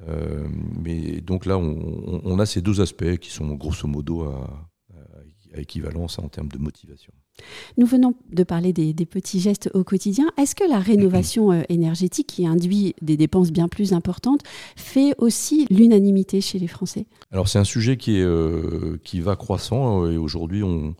Euh, 0.07 0.47
mais 0.81 1.21
donc 1.21 1.45
là, 1.45 1.57
on, 1.57 2.39
a 2.39 2.45
ces 2.45 2.61
deux 2.61 2.81
aspects 2.81 3.17
qui 3.17 3.29
sont 3.29 3.47
grosso 3.55 3.87
modo 3.87 4.23
à, 4.23 4.69
équivalence 5.55 6.17
en 6.17 6.29
termes 6.29 6.49
de 6.49 6.57
motivation. 6.57 7.13
Nous 7.77 7.85
venons 7.85 8.15
de 8.31 8.43
parler 8.43 8.73
des, 8.73 8.93
petits 9.05 9.39
gestes 9.39 9.69
au 9.73 9.83
quotidien. 9.83 10.25
Est-ce 10.37 10.55
que 10.55 10.67
la 10.67 10.79
rénovation 10.79 11.51
euh, 11.51 11.61
énergétique, 11.69 12.27
qui 12.27 12.47
induit 12.47 12.95
des 13.01 13.17
dépenses 13.17 13.51
bien 13.51 13.67
plus 13.67 13.93
importantes, 13.93 14.41
fait 14.75 15.13
aussi 15.17 15.67
l'unanimité 15.69 16.41
chez 16.41 16.59
les 16.59 16.67
Français? 16.67 17.05
Alors 17.31 17.47
c'est 17.47 17.59
un 17.59 17.63
sujet 17.63 17.97
qui, 17.97 18.17
est, 18.17 18.23
euh, 18.23 18.99
qui 19.03 19.19
va 19.19 19.35
croissant 19.35 20.09
et 20.09 20.17
aujourd'hui 20.17 20.63
on, 20.63 20.95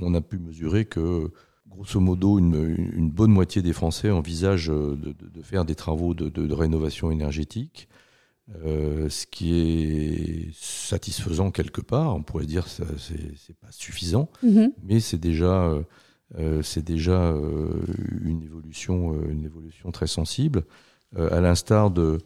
on, 0.00 0.14
a 0.14 0.20
pu 0.20 0.38
mesurer 0.38 0.84
que 0.84 1.30
grosso 1.68 2.00
modo, 2.00 2.38
une, 2.38 3.10
bonne 3.10 3.30
moitié 3.30 3.62
des 3.62 3.72
Français 3.72 4.10
envisagent 4.10 4.70
euh, 4.70 4.96
de, 4.96 5.42
faire 5.42 5.64
des 5.64 5.74
travaux 5.74 6.14
de, 6.14 6.52
rénovation 6.52 7.10
énergétique, 7.10 7.88
euh, 8.64 9.08
ce 9.08 9.26
qui 9.26 9.54
est 9.54 10.54
satisfaisant 10.54 11.50
quelque 11.50 11.80
part. 11.80 12.14
On 12.14 12.22
pourrait 12.22 12.46
dire 12.46 12.64
que 12.64 12.70
ce 12.70 13.12
n'est 13.14 13.56
pas 13.60 13.70
suffisant, 13.70 14.30
mm-hmm. 14.44 14.72
mais 14.84 15.00
c'est 15.00 15.18
déjà, 15.18 15.72
euh, 16.38 16.62
c'est 16.62 16.84
déjà 16.84 17.34
une, 18.24 18.42
évolution, 18.42 19.20
une 19.28 19.44
évolution 19.44 19.90
très 19.90 20.06
sensible, 20.06 20.64
à 21.16 21.40
l'instar 21.40 21.90
de, 21.90 22.18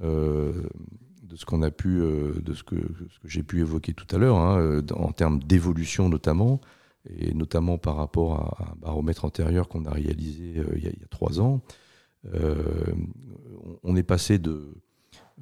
de 0.00 1.36
ce 1.36 1.44
qu'on 1.44 1.62
a 1.62 1.70
pu, 1.70 1.98
de 1.98 2.54
ce 2.54 2.62
que, 2.62 2.76
ce 2.76 3.18
que 3.18 3.28
j'ai 3.28 3.42
pu 3.42 3.60
évoquer 3.60 3.94
tout 3.94 4.06
à 4.14 4.18
l'heure, 4.18 4.38
hein, 4.38 4.80
en 4.94 5.12
termes 5.12 5.42
d'évolution 5.42 6.08
notamment 6.08 6.60
et 7.08 7.34
notamment 7.34 7.78
par 7.78 7.96
rapport 7.96 8.34
à 8.34 8.72
un 8.72 8.76
baromètre 8.76 9.24
antérieur 9.24 9.68
qu'on 9.68 9.84
a 9.84 9.90
réalisé 9.90 10.58
euh, 10.58 10.66
il, 10.76 10.84
y 10.84 10.88
a, 10.88 10.92
trois 11.10 11.40
ans, 11.40 11.62
euh, 12.34 12.54
on 13.82 13.96
est 13.96 14.02
passé 14.02 14.38
de, 14.38 14.50
euh, 14.50 14.82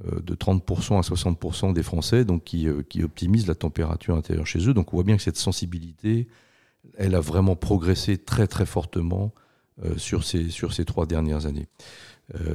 de 0.04 0.34
30% 0.34 0.98
à 0.98 1.00
60% 1.00 1.72
des 1.72 1.82
Français 1.82 2.24
donc 2.24 2.44
qui, 2.44 2.68
qui, 2.88 3.02
optimisent 3.02 3.46
la 3.46 3.54
température 3.54 4.14
intérieure 4.14 4.46
chez 4.46 4.68
eux. 4.68 4.74
Donc 4.74 4.92
on 4.92 4.96
voit 4.96 5.04
bien 5.04 5.16
que 5.16 5.22
cette 5.22 5.38
sensibilité, 5.38 6.28
elle 6.98 7.14
a 7.14 7.20
vraiment 7.20 7.56
progressé 7.56 8.18
très 8.18 8.46
très 8.46 8.66
fortement 8.66 9.32
sur, 9.96 10.24
ces, 10.24 10.50
sur 10.50 10.74
ces 10.74 10.84
trois 10.84 11.06
dernières 11.06 11.46
années. 11.46 11.68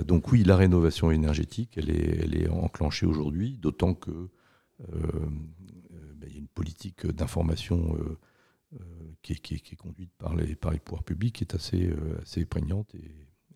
donc 0.06 0.32
oui, 0.32 0.44
la 0.44 0.56
rénovation 0.56 1.10
énergétique, 1.10 1.72
elle 1.78 1.90
est, 1.90 2.24
elle 2.24 2.36
est 2.36 2.48
enclenchée 2.48 3.08
aujourd'hui, 3.08 3.58
d'autant 3.58 3.96
que 3.96 4.30
ben, 4.88 6.28
il 6.28 6.34
y 6.34 6.36
a 6.36 6.40
une 6.40 6.48
politique 6.48 7.08
d'information 7.08 7.98
qui, 9.22 9.34
est, 9.34 9.76
conduite 9.76 10.12
par 10.18 10.36
les, 10.36 10.56
par 10.56 10.72
les 10.72 10.80
pouvoirs 10.80 11.04
publics, 11.04 11.36
qui 11.36 11.44
est 11.44 11.56
assez, 11.56 11.88
euh, 11.88 12.20
assez 12.22 12.46
prégnante 12.46 12.96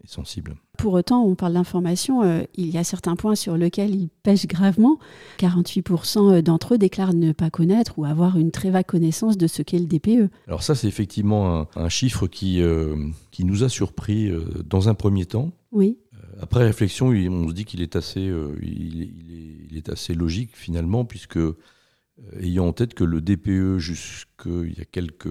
sensible. 0.08 0.56
Pour 0.78 0.94
autant, 0.94 1.24
on 1.24 1.36
parle 1.36 1.54
d'information, 1.54 2.24
euh, 2.24 2.44
il 2.56 2.70
y 2.70 2.78
a 2.78 2.84
certains 2.84 3.16
points 3.16 3.36
sur 3.36 3.58
lesquels 3.58 3.96
ils 3.96 4.10
pêchent 4.24 4.48
gravement. 4.48 5.00
48% 5.40 6.42
d'entre 6.42 6.76
eux 6.76 6.78
déclarent 6.78 7.14
ne 7.14 7.32
pas 7.32 7.50
connaître 7.50 7.98
ou 7.98 8.06
avoir 8.06 8.38
une 8.38 8.52
très 8.52 8.70
vague 8.70 8.86
connaissance 8.86 9.38
de 9.38 9.48
ce 9.48 9.62
qu'est 9.62 9.80
le 9.80 9.86
DPE. 9.86 10.30
Alors 10.48 10.64
ça, 10.64 10.76
c'est 10.76 10.88
effectivement 10.88 11.68
un, 11.76 11.90
chiffre 11.90 12.28
qui, 12.28 12.62
euh, 12.62 12.96
qui 13.32 13.46
nous 13.46 13.64
a 13.64 13.70
surpris 13.70 14.32
dans 14.66 14.90
un 14.90 14.94
premier 14.94 15.26
temps. 15.26 15.52
Oui. 15.72 15.98
Après 16.42 16.64
réflexion, 16.64 17.08
on 17.08 17.48
se 17.48 17.54
dit 17.54 17.64
qu'il 17.64 17.82
est 17.82 17.96
assez, 17.96 18.30
il, 18.62 19.02
est, 19.02 19.12
il, 19.70 19.78
est, 19.78 19.90
assez 19.90 20.14
logique 20.14 20.52
finalement, 20.54 21.06
puisque 21.06 21.40
euh, 22.20 22.40
ayant 22.40 22.68
en 22.68 22.74
tête 22.74 22.94
que 22.94 23.04
le 23.04 23.22
DPE, 23.22 23.78
jusqu'il 23.78 24.78
y 24.78 24.82
a 24.82 24.86
quelques 24.86 25.28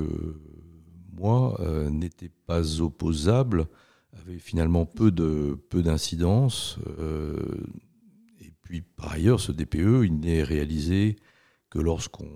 mois, 1.16 1.59
euh, 1.61 1.88
n'était 1.90 2.31
pas 2.47 2.81
opposable, 2.81 3.66
avait 4.21 4.38
finalement 4.38 4.87
peu 4.87 5.11
de 5.11 5.59
peu 5.71 5.83
d'incidence. 5.83 6.78
Euh, 6.99 7.37
et 8.40 8.52
puis 8.62 8.83
par 8.83 9.12
ailleurs, 9.12 9.40
ce 9.40 9.52
DPE, 9.52 10.04
il 10.04 10.21
n'est 10.21 10.42
réalisé 10.42 11.16
que 11.71 11.78
lorsqu'on 11.78 12.30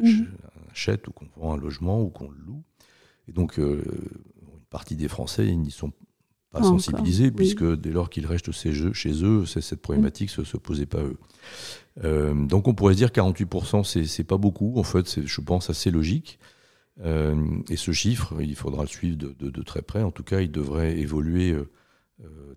mmh. 0.00 0.24
achète, 0.70 1.08
ou 1.08 1.12
qu'on 1.12 1.28
vend 1.36 1.54
un 1.54 1.56
logement 1.56 2.02
ou 2.02 2.08
qu'on 2.08 2.30
le 2.30 2.38
loue. 2.38 2.62
Et 3.28 3.32
donc, 3.32 3.58
une 3.58 3.82
partie 4.70 4.96
des 4.96 5.08
Français, 5.08 5.46
ils 5.46 5.60
n'y 5.60 5.70
sont 5.70 5.92
pas 6.50 6.62
sensibilisés, 6.62 7.30
puisque 7.30 7.64
dès 7.76 7.90
lors 7.90 8.08
qu'ils 8.08 8.26
restent 8.26 8.52
chez 8.52 9.24
eux, 9.24 9.44
cette 9.44 9.82
problématique 9.82 10.30
ne 10.38 10.44
se, 10.44 10.50
se, 10.50 10.56
posait 10.56 10.86
pas 10.86 11.02
eux. 11.02 11.18
Euh, 12.04 12.46
donc 12.46 12.68
on 12.68 12.74
pourrait 12.74 12.94
se 12.94 12.98
dire 12.98 13.08
48%, 13.08 14.06
c'est 14.06 14.24
pas 14.24 14.38
beaucoup. 14.38 14.78
En 14.78 14.82
fait, 14.82 15.06
c'est, 15.06 15.26
je 15.26 15.40
pense, 15.40 15.70
assez 15.70 15.90
logique. 15.90 16.38
Euh, 17.00 17.60
et 17.68 17.76
ce 17.76 17.92
chiffre, 17.92 18.34
il 18.40 18.56
faudra 18.56 18.82
le 18.82 18.88
suivre 18.88 19.16
de, 19.16 19.62
très 19.62 19.82
près. 19.82 20.02
En 20.02 20.10
tout 20.10 20.24
cas, 20.24 20.40
il 20.40 20.50
devrait 20.50 20.98
évoluer 20.98 21.52
euh, 21.52 21.66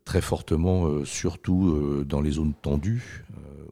très 0.05 0.21
fortement, 0.21 1.05
surtout 1.05 2.03
dans 2.05 2.21
les 2.21 2.31
zones 2.31 2.53
tendues, 2.53 3.25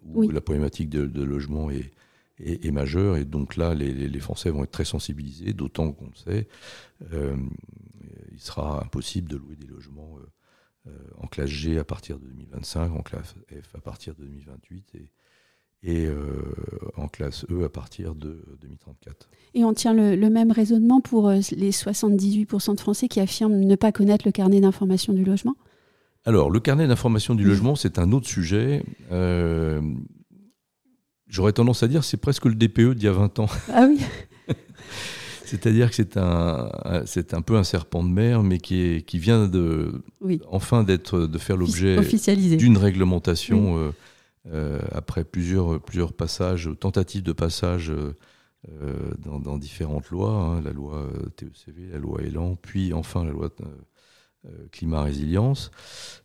où 0.05 0.29
la 0.29 0.41
problématique 0.41 0.89
de, 0.89 1.23
logement 1.23 1.69
est, 1.71 1.91
est, 2.39 2.71
majeure. 2.71 3.17
Et 3.17 3.25
donc 3.25 3.55
là, 3.55 3.73
les, 3.73 3.91
les, 3.91 4.19
Français 4.19 4.49
vont 4.51 4.63
être 4.63 4.71
très 4.71 4.85
sensibilisés, 4.85 5.53
d'autant 5.53 5.91
qu'on 5.91 6.05
le 6.07 6.15
sait. 6.15 6.47
il 7.11 8.39
sera 8.39 8.83
impossible 8.83 9.29
de 9.29 9.37
louer 9.37 9.55
des 9.55 9.67
logements 9.67 10.17
en 11.17 11.27
classe 11.27 11.49
G 11.49 11.77
à 11.77 11.83
partir 11.83 12.19
de 12.19 12.27
2025, 12.27 12.91
en 12.91 13.01
classe 13.01 13.35
F 13.49 13.75
à 13.75 13.81
partir 13.81 14.15
de 14.15 14.23
2028. 14.23 14.95
Et, 14.95 15.09
et 15.83 16.05
euh, 16.05 16.15
en 16.97 17.07
classe 17.07 17.45
E 17.49 17.63
à 17.63 17.69
partir 17.69 18.15
de 18.15 18.43
2034. 18.61 19.29
Et 19.53 19.63
on 19.63 19.73
tient 19.73 19.93
le, 19.93 20.29
même 20.29 20.51
raisonnement 20.51 20.99
pour 20.99 21.29
euh, 21.29 21.39
les 21.51 21.71
78% 21.71 22.75
de 22.75 22.79
Français 22.79 23.07
qui 23.07 23.19
affirment 23.19 23.59
ne 23.59 23.75
pas 23.75 23.91
connaître 23.91 24.25
le 24.25 24.31
carnet 24.31 24.59
d'information 24.59 25.13
du 25.13 25.23
logement? 25.23 25.55
Alors, 26.25 26.51
le 26.51 26.59
carnet 26.59 26.85
d'information 26.85 27.33
du 27.33 27.45
logement, 27.45 27.75
c'est 27.75 27.97
un 27.97 28.11
autre 28.11 28.27
sujet. 28.27 28.83
Euh, 29.11 29.81
j'aurais 31.27 31.53
tendance 31.53 31.81
à 31.81 31.87
dire 31.87 32.03
c'est 32.03 32.17
presque 32.17 32.45
le 32.45 32.55
DPE 32.55 32.93
d'il 32.95 33.05
y 33.05 33.07
a 33.07 33.13
20 33.13 33.39
ans. 33.39 33.47
Ah 33.73 33.87
oui 33.87 33.99
C'est-à-dire 35.45 35.89
que 35.89 35.95
c'est 35.95 36.17
un, 36.17 36.69
c'est 37.05 37.33
un 37.33 37.41
peu 37.41 37.55
un 37.55 37.63
serpent 37.63 38.03
de 38.03 38.09
mer, 38.09 38.43
mais 38.43 38.59
qui, 38.59 38.81
est, 38.81 39.01
qui 39.01 39.17
vient 39.17 39.47
de, 39.47 40.03
enfin 40.47 40.83
d'être, 40.83 41.21
de 41.25 41.37
faire 41.39 41.57
l'objet 41.57 41.97
d'une 42.57 42.77
réglementation 42.77 43.91
après 44.91 45.23
plusieurs, 45.23 45.81
plusieurs 45.81 46.13
passages, 46.13 46.69
tentatives 46.79 47.23
de 47.23 47.33
passage 47.33 47.91
dans, 49.19 49.57
différentes 49.57 50.09
lois, 50.09 50.31
hein, 50.31 50.61
la 50.61 50.71
loi 50.71 51.07
TECV, 51.35 51.89
la 51.91 51.99
loi 51.99 52.21
Elan, 52.21 52.55
puis 52.55 52.93
enfin 52.93 53.23
la 53.23 53.31
loi 53.31 53.49
climat 54.71 55.03
résilience. 55.03 55.71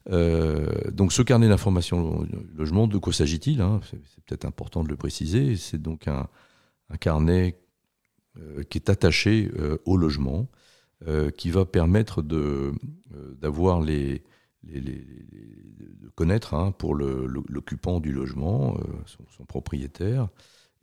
donc 0.07 1.13
ce 1.13 1.23
carnet 1.23 1.49
d'information 1.49 2.27
logement, 2.57 2.87
de 2.87 2.99
quoi 2.99 3.13
s'agit-il 3.13 3.61
hein, 3.61 3.81
C'est 3.91 4.25
peut-être 4.25 4.45
important 4.47 4.85
de 4.85 4.89
le 4.89 4.97
préciser. 4.97 5.57
C'est 5.57 5.83
donc 5.83 6.09
un, 6.09 6.29
carnet 7.01 7.59
qui 8.71 8.79
est 8.79 8.89
attaché 8.89 9.51
au 9.85 9.97
logement 9.97 10.49
euh, 11.07 11.31
qui 11.31 11.51
va 11.51 11.67
permettre 11.67 12.23
de, 12.23 12.73
euh, 13.15 13.35
d'avoir 14.67 14.85
les, 14.85 15.05
de 16.01 16.09
connaître 16.15 16.55
hein, 16.55 16.73
pour 16.73 16.95
l'occupant 16.95 18.01
du 18.01 18.13
logement, 18.13 18.77
euh, 18.77 19.17
son, 19.37 19.45
propriétaire, 19.45 20.29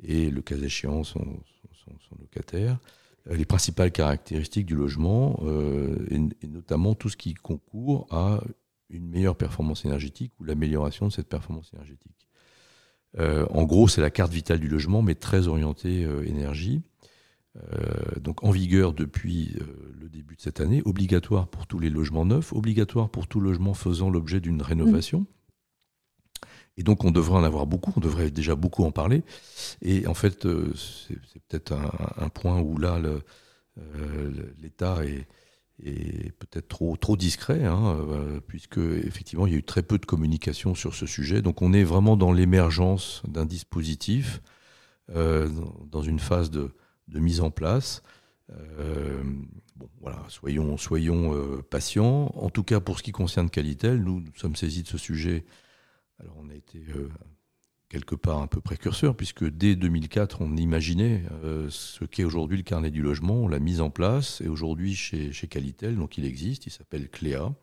et 0.04 0.30
le 0.30 0.42
cas 0.42 0.58
échéant 0.58 1.04
son, 1.04 1.42
son, 1.84 2.16
locataire, 2.20 2.80
les 3.30 3.46
principales 3.46 3.92
caractéristiques 3.92 4.66
du 4.66 4.76
logement, 4.76 5.40
et, 6.10 6.48
notamment 6.48 6.96
tout 6.96 7.10
ce 7.10 7.18
qui 7.18 7.34
concourt 7.36 8.08
à 8.10 8.42
une 8.90 9.08
meilleure 9.08 9.36
performance 9.36 9.86
énergétique 9.86 10.34
ou 10.40 10.44
l'amélioration 10.44 11.08
de 11.08 11.12
cette 11.12 11.28
performance 11.28 11.72
énergétique. 11.74 12.28
en 13.20 13.64
gros, 13.64 13.88
c'est 13.88 14.02
la 14.02 14.10
carte 14.10 14.34
vitale 14.34 14.60
du 14.60 14.68
logement, 14.68 15.02
mais 15.04 15.16
très 15.16 15.48
orientée 15.48 16.02
énergie. 16.26 16.82
Euh, 17.58 18.20
donc 18.22 18.44
en 18.46 18.52
vigueur 18.52 18.94
depuis 18.94 19.58
euh, 19.60 19.94
le 20.00 20.10
début 20.10 20.36
de 20.36 20.42
cette 20.42 20.62
année, 20.62 20.82
obligatoire 20.86 21.48
pour 21.50 21.68
tous 21.68 21.80
les 21.80 21.90
logements 21.90 22.26
neufs, 22.26 22.54
obligatoire 22.54 23.10
pour 23.10 23.28
tout 23.28 23.42
logement 23.42 23.74
faisant 23.74 24.10
l'objet 24.10 24.40
d'une 24.40 24.62
rénovation. 24.62 25.26
Et 26.78 26.84
donc 26.84 27.04
on 27.04 27.12
devrait 27.12 27.38
en 27.38 27.44
avoir 27.44 27.68
beaucoup, 27.68 27.92
on 27.98 28.00
devrait 28.00 28.32
déjà 28.32 28.56
beaucoup 28.56 28.86
en 28.86 28.92
parler. 28.92 29.24
Et 29.82 30.08
en 30.08 30.14
fait, 30.14 30.46
euh, 30.46 30.74
c'est 30.76 31.42
peut-être 31.48 31.74
un, 31.74 32.30
point 32.30 32.62
où 32.62 32.78
là, 32.78 33.02
l'État 34.62 35.04
est, 35.06 35.28
peut-être 36.40 36.70
trop, 36.70 37.18
discret, 37.18 37.66
hein, 37.66 37.98
puisque 38.48 38.78
effectivement 38.78 39.46
il 39.46 39.54
y 39.54 39.56
a 39.56 39.60
eu 39.60 39.64
très 39.64 39.84
peu 39.84 39.98
de 39.98 40.06
communication 40.06 40.74
sur 40.74 40.96
ce 40.96 41.06
sujet. 41.06 41.42
Donc 41.42 41.62
on 41.62 41.74
est 41.74 41.84
vraiment 41.84 42.16
dans 42.16 42.32
l'émergence 42.32 43.22
d'un 43.28 43.46
dispositif, 43.46 44.42
dans 45.10 46.02
une 46.02 46.20
phase 46.20 46.50
de, 46.52 46.72
de 47.12 47.20
mise 47.20 47.42
en 47.42 47.52
place. 47.52 48.02
Euh, 48.52 49.24
soyons, 50.28 50.78
soyons 50.78 51.36
euh, 51.36 51.62
patients. 51.62 52.32
En 52.36 52.50
tout 52.50 52.64
cas, 52.64 52.80
pour 52.80 52.98
ce 52.98 53.04
qui 53.04 53.12
concerne 53.12 53.50
Qualitel, 53.50 54.02
nous, 54.02 54.24
sommes 54.36 54.56
saisis 54.56 54.84
de 54.84 54.88
ce 54.88 54.98
sujet. 54.98 55.46
Alors, 56.20 56.36
on 56.40 56.50
a 56.50 56.56
été 56.56 56.84
euh, 56.96 57.10
quelque 57.90 58.16
part 58.16 58.42
un 58.42 58.48
peu 58.48 58.62
précurseur, 58.62 59.16
puisque 59.16 59.46
dès 59.46 59.76
2004, 59.76 60.42
on 60.42 60.56
imaginait 60.56 61.24
ce 61.70 62.06
qu'est 62.06 62.24
aujourd'hui 62.24 62.58
le 62.58 62.64
carnet 62.64 62.92
du 62.92 63.02
logement. 63.02 63.36
On 63.36 63.48
l'a 63.48 63.60
mis 63.60 63.82
en 63.82 63.90
place, 63.90 64.42
et 64.42 64.48
aujourd'hui, 64.48 64.96
chez, 64.96 65.32
chez 65.32 65.48
Qualitel, 65.48 65.96
donc 65.96 66.18
il 66.18 66.26
existe, 66.26 66.66
il 66.68 66.72
s'appelle 66.72 67.10
Cléa. 67.10 67.54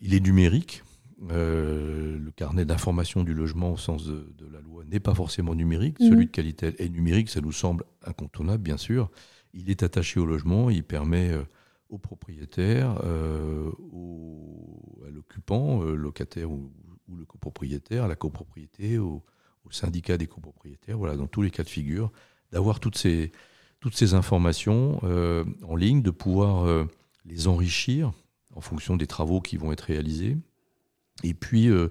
il 0.00 0.14
est 0.14 0.20
numérique. 0.20 0.82
Le 1.28 2.30
carnet 2.34 2.64
d'information 2.64 3.24
du 3.24 3.34
logement 3.34 3.72
au 3.72 3.76
sens 3.76 4.06
de, 4.06 4.26
loi 4.40 4.53
n'est 4.88 5.00
pas 5.00 5.14
forcément 5.14 5.54
numérique. 5.54 6.00
Mhm. 6.00 6.08
Celui 6.08 6.26
de 6.26 6.30
qualité 6.30 6.74
est 6.78 6.88
numérique, 6.88 7.30
ça 7.30 7.40
nous 7.40 7.52
semble 7.52 7.84
incontournable, 8.04 8.62
bien 8.62 8.76
sûr. 8.76 9.10
Il 9.52 9.70
est 9.70 9.82
attaché 9.82 10.20
au 10.20 10.26
logement, 10.26 10.70
il 10.70 10.84
permet 10.84 11.30
euh, 11.30 11.44
aux 11.88 11.98
propriétaires, 11.98 13.00
euh, 13.04 13.70
à 15.06 15.10
l'occupant, 15.10 15.82
locataire 15.82 16.50
ou, 16.50 16.72
le 17.16 17.26
copropriétaire, 17.26 18.04
à 18.04 18.08
la 18.08 18.16
copropriété, 18.16 18.98
au, 18.98 19.22
syndicat 19.70 20.18
des 20.18 20.26
copropriétaires, 20.26 20.98
voilà, 20.98 21.16
dans 21.16 21.26
tous 21.26 21.40
les 21.40 21.50
cas 21.50 21.62
de 21.62 21.68
figure, 21.68 22.12
d'avoir 22.52 22.80
toutes 22.80 22.98
ces, 22.98 23.32
toutes 23.80 23.96
ces 23.96 24.12
informations 24.12 25.00
en 25.02 25.74
ligne, 25.74 26.02
de 26.02 26.10
pouvoir 26.10 26.86
les 27.24 27.48
enrichir 27.48 28.12
en 28.54 28.60
fonction 28.60 28.96
des 28.96 29.06
travaux 29.06 29.40
qui 29.40 29.56
vont 29.56 29.72
être 29.72 29.80
réalisés, 29.80 30.36
et 31.22 31.34
puis, 31.34 31.68
euh, 31.68 31.74
euh, 31.74 31.88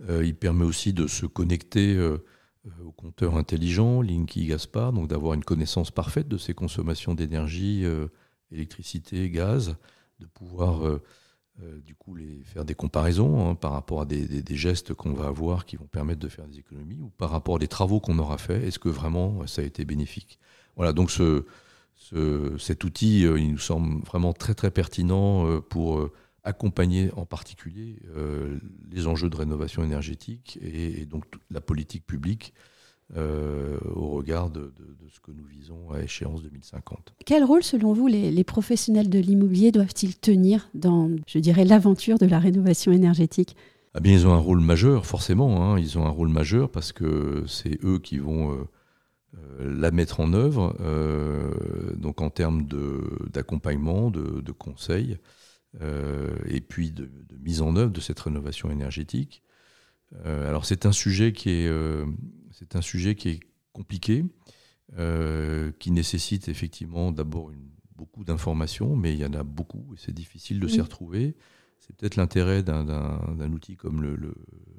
il 0.00 0.34
permet 0.34 0.64
aussi 0.64 0.92
de 0.92 1.06
se 1.06 1.26
connecter 1.26 1.94
euh, 1.96 2.18
au 2.84 2.92
compteur 2.92 3.36
intelligent, 3.36 4.02
Linky 4.02 4.46
Gaspard, 4.46 4.92
donc 4.92 5.08
d'avoir 5.08 5.34
une 5.34 5.44
connaissance 5.44 5.90
parfaite 5.90 6.28
de 6.28 6.36
ses 6.36 6.54
consommations 6.54 7.14
d'énergie, 7.14 7.84
électricité, 8.52 9.30
gaz, 9.30 9.76
de 10.20 10.26
pouvoir 10.26 11.00
du 11.84 11.94
coup 11.94 12.14
faire 12.44 12.66
des 12.66 12.74
comparaisons 12.74 13.48
hein, 13.48 13.54
par 13.54 13.72
rapport 13.72 14.02
à 14.02 14.04
des, 14.04 14.44
gestes 14.50 14.92
qu'on 14.92 15.14
va 15.14 15.28
avoir 15.28 15.64
qui 15.64 15.76
vont 15.76 15.86
permettre 15.86 16.20
de 16.20 16.28
faire 16.28 16.46
des 16.46 16.58
économies 16.58 17.00
ou 17.00 17.08
par 17.08 17.30
rapport 17.30 17.56
à 17.56 17.58
des 17.58 17.68
travaux 17.68 18.00
qu'on 18.00 18.18
aura 18.18 18.36
fait. 18.36 18.66
Est-ce 18.66 18.78
que 18.78 18.90
vraiment 18.90 19.46
ça 19.46 19.62
a 19.62 19.64
été 19.64 19.86
bénéfique? 19.86 20.38
Voilà, 20.76 20.92
donc 20.92 21.10
ce, 21.10 21.46
cet 22.58 22.84
outil, 22.84 23.22
il 23.22 23.52
nous 23.52 23.58
semble 23.58 24.04
vraiment 24.04 24.34
très 24.34 24.54
très 24.54 24.70
pertinent 24.70 25.60
pour 25.62 26.10
accompagner 26.48 27.10
en 27.14 27.26
particulier 27.26 27.96
euh, 28.16 28.58
les 28.90 29.06
enjeux 29.06 29.28
de 29.28 29.36
rénovation 29.36 29.84
énergétique 29.84 30.58
et, 30.62 31.04
donc 31.04 31.24
la 31.50 31.60
politique 31.60 32.06
publique 32.06 32.54
euh, 33.16 33.78
au 33.94 34.08
regard 34.08 34.48
de, 34.48 34.72
ce 35.12 35.20
que 35.20 35.30
nous 35.30 35.44
visons 35.44 35.90
à 35.92 36.02
échéance 36.02 36.42
2050. 36.42 37.14
Quel 37.26 37.44
rôle, 37.44 37.62
selon 37.62 37.92
vous, 37.92 38.06
les, 38.06 38.44
professionnels 38.44 39.10
de 39.10 39.18
l'immobilier 39.18 39.72
doivent-ils 39.72 40.16
tenir 40.16 40.70
dans, 40.74 41.10
je 41.26 41.38
dirais, 41.38 41.66
l'aventure 41.66 42.18
de 42.18 42.26
la 42.26 42.38
rénovation 42.38 42.92
énergétique? 42.92 43.54
Ah 43.92 44.00
bien, 44.00 44.14
Ils 44.14 44.26
ont 44.26 44.32
un 44.32 44.38
rôle 44.38 44.60
majeur, 44.60 45.04
forcément. 45.04 45.62
Hein. 45.62 45.78
ils 45.78 45.98
ont 45.98 46.06
un 46.06 46.10
rôle 46.10 46.28
majeur 46.28 46.70
parce 46.70 46.92
que 46.92 47.44
c'est 47.46 47.82
eux 47.84 47.98
qui 47.98 48.18
vont 48.18 48.52
euh, 48.52 49.76
la 49.76 49.90
mettre 49.90 50.20
en 50.20 50.32
œuvre, 50.32 50.74
donc 51.96 52.22
en 52.22 52.30
termes 52.30 52.66
d'accompagnement, 53.32 54.10
de, 54.10 54.40
de, 54.40 54.52
conseils. 54.52 55.18
Euh, 55.82 56.34
et 56.46 56.60
puis 56.60 56.90
de, 56.92 57.10
mise 57.40 57.60
en 57.60 57.76
œuvre 57.76 57.92
de 57.92 58.00
cette 58.00 58.18
rénovation 58.20 58.70
énergétique. 58.70 59.42
Euh, 60.24 60.48
alors 60.48 60.64
c'est 60.64 60.86
un 60.86 60.92
sujet 60.92 61.32
qui 61.32 61.50
est, 61.50 61.68
euh, 61.68 62.06
c'est 62.50 62.74
un 62.74 62.80
sujet 62.80 63.14
qui 63.14 63.28
est 63.28 63.40
compliqué, 63.72 64.24
qui 65.78 65.90
nécessite 65.90 66.48
effectivement 66.48 67.12
d'abord 67.12 67.52
beaucoup 67.94 68.24
d'informations, 68.24 68.96
mais 68.96 69.12
il 69.12 69.20
y 69.20 69.26
en 69.26 69.34
a 69.34 69.42
beaucoup 69.42 69.92
et 69.94 69.98
c'est 69.98 70.14
difficile 70.14 70.60
de 70.60 70.66
s'y 70.66 70.80
retrouver. 70.80 71.36
C'est 71.78 71.94
peut-être 71.94 72.16
l'intérêt 72.16 72.62
d'un 72.62 73.52
outil 73.52 73.76
comme 73.76 74.00
le, 74.00 74.16
le, 74.16 74.34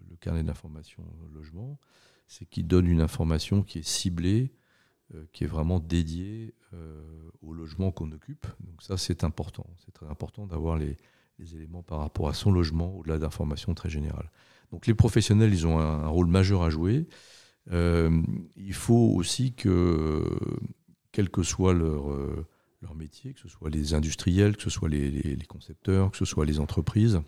le 0.10 0.15
carnet 0.19 0.43
d'information 0.43 1.04
logement, 1.32 1.80
c'est 2.28 2.49
qu'il 2.49 2.65
donne 2.67 2.88
une 2.88 3.02
information 3.02 3.62
qui 3.62 3.80
est 3.80 3.88
ciblée 3.88 4.52
qui 5.32 5.43
est 5.43 5.48
vraiment 5.48 5.80
dédié 5.80 6.54
euh, 6.74 7.02
au 7.41 7.54
logement 7.54 7.91
qu'on 7.91 8.12
occupe. 8.12 8.45
Donc 8.60 8.82
ça, 8.82 8.98
c'est 8.98 9.24
important. 9.24 9.65
C'est 9.86 9.91
très 9.91 10.08
important 10.08 10.45
d'avoir 10.45 10.78
les, 10.78 10.98
éléments 11.56 11.84
par 11.84 12.00
rapport 12.00 12.28
à 12.28 12.34
son 12.34 12.52
logement, 12.52 12.98
au-delà 12.98 13.17
d'informations 13.17 13.74
très 13.74 13.89
générales. 13.89 14.30
Donc 14.72 14.88
les 14.88 14.93
professionnels, 14.93 15.54
ils 15.54 15.65
ont 15.65 15.80
un, 15.80 16.08
rôle 16.08 16.28
majeur 16.28 16.63
à 16.63 16.69
jouer. 16.69 17.08
Euh, 17.72 18.22
il 18.58 18.74
faut 18.74 19.13
aussi 19.15 19.54
que, 19.54 20.26
quel 21.13 21.30
que 21.30 21.43
soit 21.43 21.74
leur, 21.74 22.10
leur 22.82 22.93
métier, 22.93 23.34
que 23.34 23.39
ce 23.39 23.48
soit 23.48 23.69
les 23.69 23.93
industriels, 23.93 24.58
que 24.58 24.63
ce 24.63 24.69
soit 24.69 24.89
les, 24.89 25.10
les 25.10 25.45
concepteurs, 25.45 26.12
que 26.12 26.17
ce 26.17 26.26
soit 26.26 26.45
les 26.45 26.60
entreprises, 26.60 27.22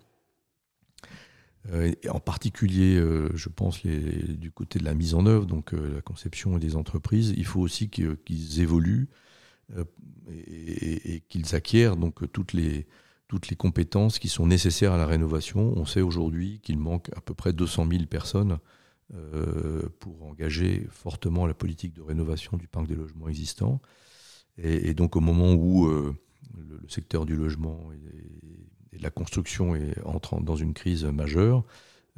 euh, 1.70 1.94
en 2.10 2.20
particulier, 2.20 2.96
euh, 2.96 3.30
je 3.36 3.50
pense, 3.50 3.86
du 3.86 4.52
côté 4.52 4.80
de 4.80 4.86
la 4.86 4.94
mise 4.94 5.14
en 5.14 5.26
œuvre, 5.26 5.46
donc 5.46 5.74
euh, 5.74 5.96
la 5.96 6.02
conception 6.02 6.58
des 6.58 6.76
entreprises, 6.76 7.34
il 7.38 7.46
faut 7.46 7.62
aussi 7.62 7.90
qu'ils 7.90 8.62
évoluent 8.62 9.10
et, 10.28 11.24
qu'ils 11.30 11.56
acquièrent 11.56 11.96
donc 11.96 12.30
toutes 12.32 12.54
les, 12.54 12.88
toutes 13.28 13.50
les 13.50 13.56
compétences 13.56 14.20
qui 14.20 14.28
sont 14.28 14.48
nécessaires 14.48 14.94
à 14.94 14.98
la 14.98 15.06
rénovation. 15.06 15.74
On 15.78 15.86
sait 15.86 16.02
aujourd'hui 16.02 16.60
qu'il 16.62 16.78
manque 16.78 17.10
à 17.16 17.22
peu 17.22 17.34
près 17.34 17.54
200 17.54 17.88
000 17.90 18.06
personnes 18.06 18.58
pour 20.00 20.24
engager 20.24 20.88
fortement 20.90 21.46
la 21.46 21.54
politique 21.54 21.94
de 21.94 22.02
rénovation 22.02 22.58
du 22.58 22.68
parc 22.68 22.88
des 22.88 22.96
logements 22.96 23.30
existants. 23.30 23.82
Et, 24.58 24.94
donc 24.94 25.16
au 25.16 25.22
moment 25.22 25.54
où 25.54 25.88
le, 25.88 26.16
secteur 26.90 27.26
du 27.26 27.36
logement 27.36 27.92
et 27.94 27.98
la 29.00 29.10
construction 29.10 29.76
est 29.76 30.00
entrant 30.06 30.42
dans 30.42 30.56
une 30.56 30.74
crise 30.74 31.06
majeure, 31.06 31.64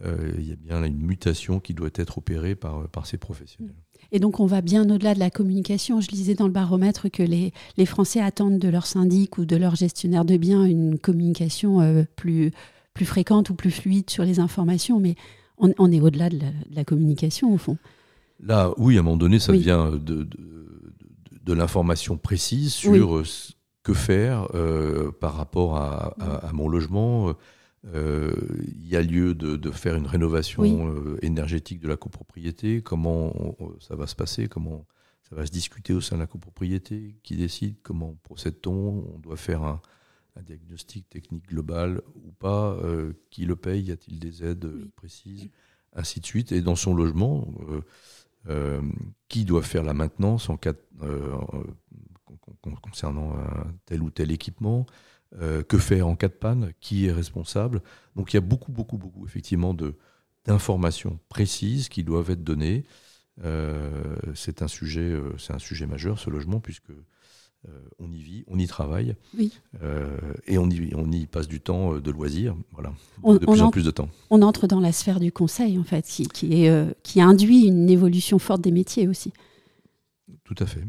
euh, 0.04 0.34
il 0.38 0.48
y 0.48 0.52
a 0.52 0.56
bien 0.56 0.84
une 0.84 0.98
mutation 0.98 1.60
qui 1.60 1.74
doit 1.74 1.90
être 1.96 2.18
opérée 2.18 2.56
par, 2.56 2.88
par 2.90 3.06
ces 3.06 3.18
professionnels. 3.18 3.76
Et 4.12 4.20
donc 4.20 4.40
on 4.40 4.46
va 4.46 4.62
bien 4.62 4.90
au-delà 4.90 5.14
de 5.14 5.20
la 5.20 5.30
communication. 5.30 6.02
Je 6.02 6.10
lisais 6.10 6.34
dans 6.34 6.48
le 6.48 6.52
baromètre 6.52 7.10
que 7.10 7.24
les, 7.24 7.54
les 7.78 7.86
Français 7.86 8.20
attendent 8.20 8.60
de 8.60 8.68
leur 8.68 8.86
syndic 8.86 9.38
ou 9.38 9.46
de 9.46 9.56
leur 9.56 9.76
gestionnaire 9.76 10.26
de 10.26 10.38
biens 10.38 10.66
une 10.66 10.98
communication 10.98 11.82
euh, 11.82 12.04
plus, 12.16 12.52
plus 12.94 13.06
fréquente 13.06 13.50
ou 13.50 13.56
plus 13.56 13.72
fluide 13.72 14.10
sur 14.10 14.24
les 14.24 14.40
informations, 14.40 15.00
mais 15.00 15.16
on, 15.58 15.74
on 15.78 15.92
est 15.92 16.02
au-delà 16.02 16.30
de, 16.30 16.40
la, 16.72 16.84
communication 16.84 17.54
au 17.54 17.58
fond. 17.58 17.78
Là, 18.40 18.74
oui, 18.78 18.98
à 18.98 19.00
un 19.00 19.04
moment 19.04 19.18
donné, 19.18 19.40
ça 19.40 19.54
vient 19.54 19.92
de, 19.92 19.98
de, 19.98 20.28
de, 21.44 21.54
l'information 21.54 22.18
précise 22.18 22.74
sur 22.74 23.24
que 23.84 23.94
faire 23.94 24.48
euh, 24.56 25.12
par 25.12 25.36
rapport 25.36 25.78
à, 25.78 26.16
mon 26.54 26.70
logement, 26.70 27.36
euh, 27.94 28.34
il 28.66 28.88
y 28.88 28.96
a 28.96 29.02
lieu 29.02 29.36
de, 29.36 29.72
faire 29.72 29.96
une 29.96 30.08
rénovation 30.08 30.64
énergétique 31.22 31.80
de 31.82 31.90
la 31.90 31.98
copropriété. 31.98 32.82
Comment 32.82 33.56
ça 33.80 33.96
va 33.96 34.08
se 34.08 34.16
passer? 34.16 34.48
Comment 34.48 34.86
ça 35.30 35.36
va 35.36 35.46
se 35.46 35.52
discuter 35.52 35.94
au 35.94 36.02
sein 36.02 36.16
de 36.16 36.22
la 36.22 36.28
copropriété? 36.28 37.18
Qui 37.24 37.36
décide? 37.36 37.76
Comment 37.84 38.18
procède-t-on? 38.24 39.06
On 39.14 39.20
doit 39.20 39.38
faire 39.38 39.64
un, 39.64 39.82
diagnostic 40.42 41.10
technique 41.10 41.48
global 41.48 42.02
ou 42.16 42.32
pas? 42.32 42.78
Qui 43.30 43.46
le 43.46 43.58
paye? 43.58 43.84
Y 43.84 43.92
a-t-il 43.92 44.20
des 44.20 44.46
aides 44.46 44.90
précises? 44.96 45.50
Ainsi 45.94 46.22
de 46.22 46.26
suite. 46.26 46.54
Et 46.54 46.62
dans 46.62 46.78
son 46.78 46.96
logement, 46.96 47.54
qui 49.28 49.44
doit 49.44 49.62
faire 49.62 49.84
la 49.84 49.94
maintenance 49.94 50.50
en 50.50 50.56
cas, 50.56 50.74
concernant 52.82 53.36
tel 53.86 54.02
ou 54.02 54.10
tel 54.10 54.32
équipement 54.32 54.86
euh, 55.42 55.64
que 55.64 55.80
faire 55.80 56.08
en 56.08 56.16
cas 56.16 56.28
de 56.28 56.34
panne, 56.34 56.74
qui 56.80 57.08
est 57.08 57.12
responsable? 57.12 57.82
Donc 58.16 58.34
il 58.34 58.36
y 58.36 58.38
a 58.38 58.42
beaucoup, 58.42 58.72
beaucoup, 58.72 58.98
beaucoup 58.98 59.26
effectivement 59.26 59.76
d'informations 60.46 61.20
précises 61.28 61.90
qui 61.90 62.04
doivent 62.04 62.30
être 62.30 62.44
données. 62.44 62.84
Euh, 63.44 64.16
c'est 64.36 64.62
un 64.62 64.68
sujet, 64.68 65.02
euh, 65.02 65.36
c'est 65.40 65.54
un 65.54 65.60
sujet 65.60 65.88
majeur 65.88 66.20
ce 66.20 66.30
logement 66.30 66.60
puisque 66.60 66.92
on 67.98 68.12
y 68.12 68.22
vit, 68.22 68.44
on 68.48 68.60
y 68.60 68.68
travaille, 68.68 69.16
oui. 69.38 69.54
et 70.48 70.58
on 70.58 70.70
y, 70.70 70.94
on 70.96 71.10
y 71.10 71.26
passe 71.28 71.48
du 71.48 71.62
temps 71.62 71.96
de 71.96 72.12
loisirs, 72.12 72.58
voilà, 72.74 72.92
de 73.24 73.38
plus 73.38 73.62
en, 73.62 73.72
plus 73.72 73.86
de 73.86 73.92
temps. 73.92 74.10
On 74.30 74.42
entre 74.42 74.68
dans 74.68 74.82
la 74.82 74.92
sphère 74.92 75.22
du 75.22 75.32
conseil 75.32 75.80
en 75.80 75.86
fait, 75.86 76.06
qui, 76.06 76.28
qui, 76.28 76.66
est, 76.66 77.02
qui 77.04 77.22
induit 77.22 77.64
une 77.68 77.90
évolution 77.90 78.38
forte 78.38 78.60
des 78.60 78.72
métiers 78.72 79.08
aussi. 79.08 79.32
Tout 80.44 80.56
à 80.60 80.66
fait. 80.66 80.84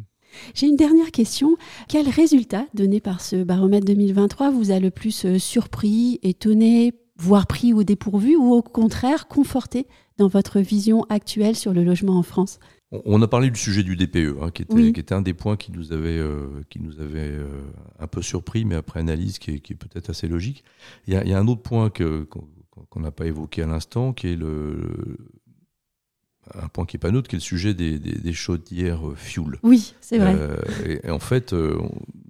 J'ai 0.55 0.67
une 0.67 0.77
dernière 0.77 1.11
question. 1.11 1.57
Quel 1.89 2.09
résultat 2.09 2.67
donné 2.75 3.01
par 3.01 3.21
ce 3.21 3.43
baromètre 3.43 3.87
2023 3.87 4.51
vous 4.51 4.71
a 4.71 4.79
le 4.79 4.91
plus 4.91 5.25
euh, 5.25 5.39
surpris, 5.39 6.19
étonné, 6.23 6.93
voire 7.17 7.47
pris 7.47 7.73
au 7.73 7.85
dépourvu, 7.85 8.37
ou 8.37 8.53
au 8.53 8.63
contraire 8.63 9.29
conforté 9.29 9.87
dans 10.19 10.29
votre 10.29 10.61
vision 10.61 11.05
actuelle 11.09 11.57
sur 11.57 11.73
le 11.73 11.85
logement 11.85 12.19
en 12.19 12.23
France? 12.23 12.59
On 13.05 13.21
a 13.23 13.29
parlé 13.29 13.51
du 13.51 13.59
sujet 13.59 13.83
du 13.83 13.97
DPE, 13.97 14.37
hein, 14.41 14.51
qui, 14.51 14.63
était, 14.63 15.13
un 15.13 15.23
des 15.23 15.35
points 15.35 15.57
qui 15.57 15.73
nous 15.73 15.93
avait, 15.93 16.19
euh, 16.19 16.63
qui 16.71 16.81
nous 16.81 17.01
avait 17.01 17.31
euh, 17.31 17.47
un 17.99 18.07
peu 18.07 18.23
surpris, 18.23 18.65
mais 18.65 18.77
après 18.77 19.01
analyse 19.01 19.39
qui 19.39 19.51
est, 19.51 19.75
peut-être 19.75 20.11
assez 20.11 20.29
logique. 20.29 20.63
Il 21.09 21.15
y, 21.15 21.33
a, 21.33 21.39
un 21.39 21.49
autre 21.49 21.63
point 21.63 21.91
qu'on 21.91 23.01
n'a 23.01 23.11
pas 23.11 23.27
évoqué 23.27 23.63
à 23.63 23.67
l'instant, 23.67 24.13
qui 24.13 24.29
est 24.29 24.37
le, 24.37 25.17
un 26.53 26.69
point 26.69 26.85
qui 26.87 26.97
n'est 26.97 27.01
pas 27.01 27.11
neutre, 27.11 27.29
qui 27.29 27.37
est 27.37 27.39
le 27.39 27.43
sujet 27.43 27.75
des, 27.75 28.33
chaudières 28.33 29.09
euh, 29.09 29.15
fuel. 29.15 29.59
Oui, 29.63 29.95
c'est 30.01 30.19
vrai. 30.19 30.35
Euh, 30.37 30.57
et, 31.03 31.11
en 31.11 31.19
fait, 31.19 31.53
euh, 31.53 31.79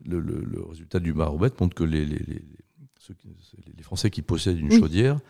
le, 0.06 0.64
résultat 0.68 1.00
du 1.00 1.12
baromètre 1.12 1.56
montre 1.60 1.74
que 1.74 1.84
les, 1.84 2.04
les, 2.06 2.42
Français 3.82 4.08
qui 4.08 4.22
possèdent 4.22 4.58
une 4.58 4.72
chaudière, 4.72 5.20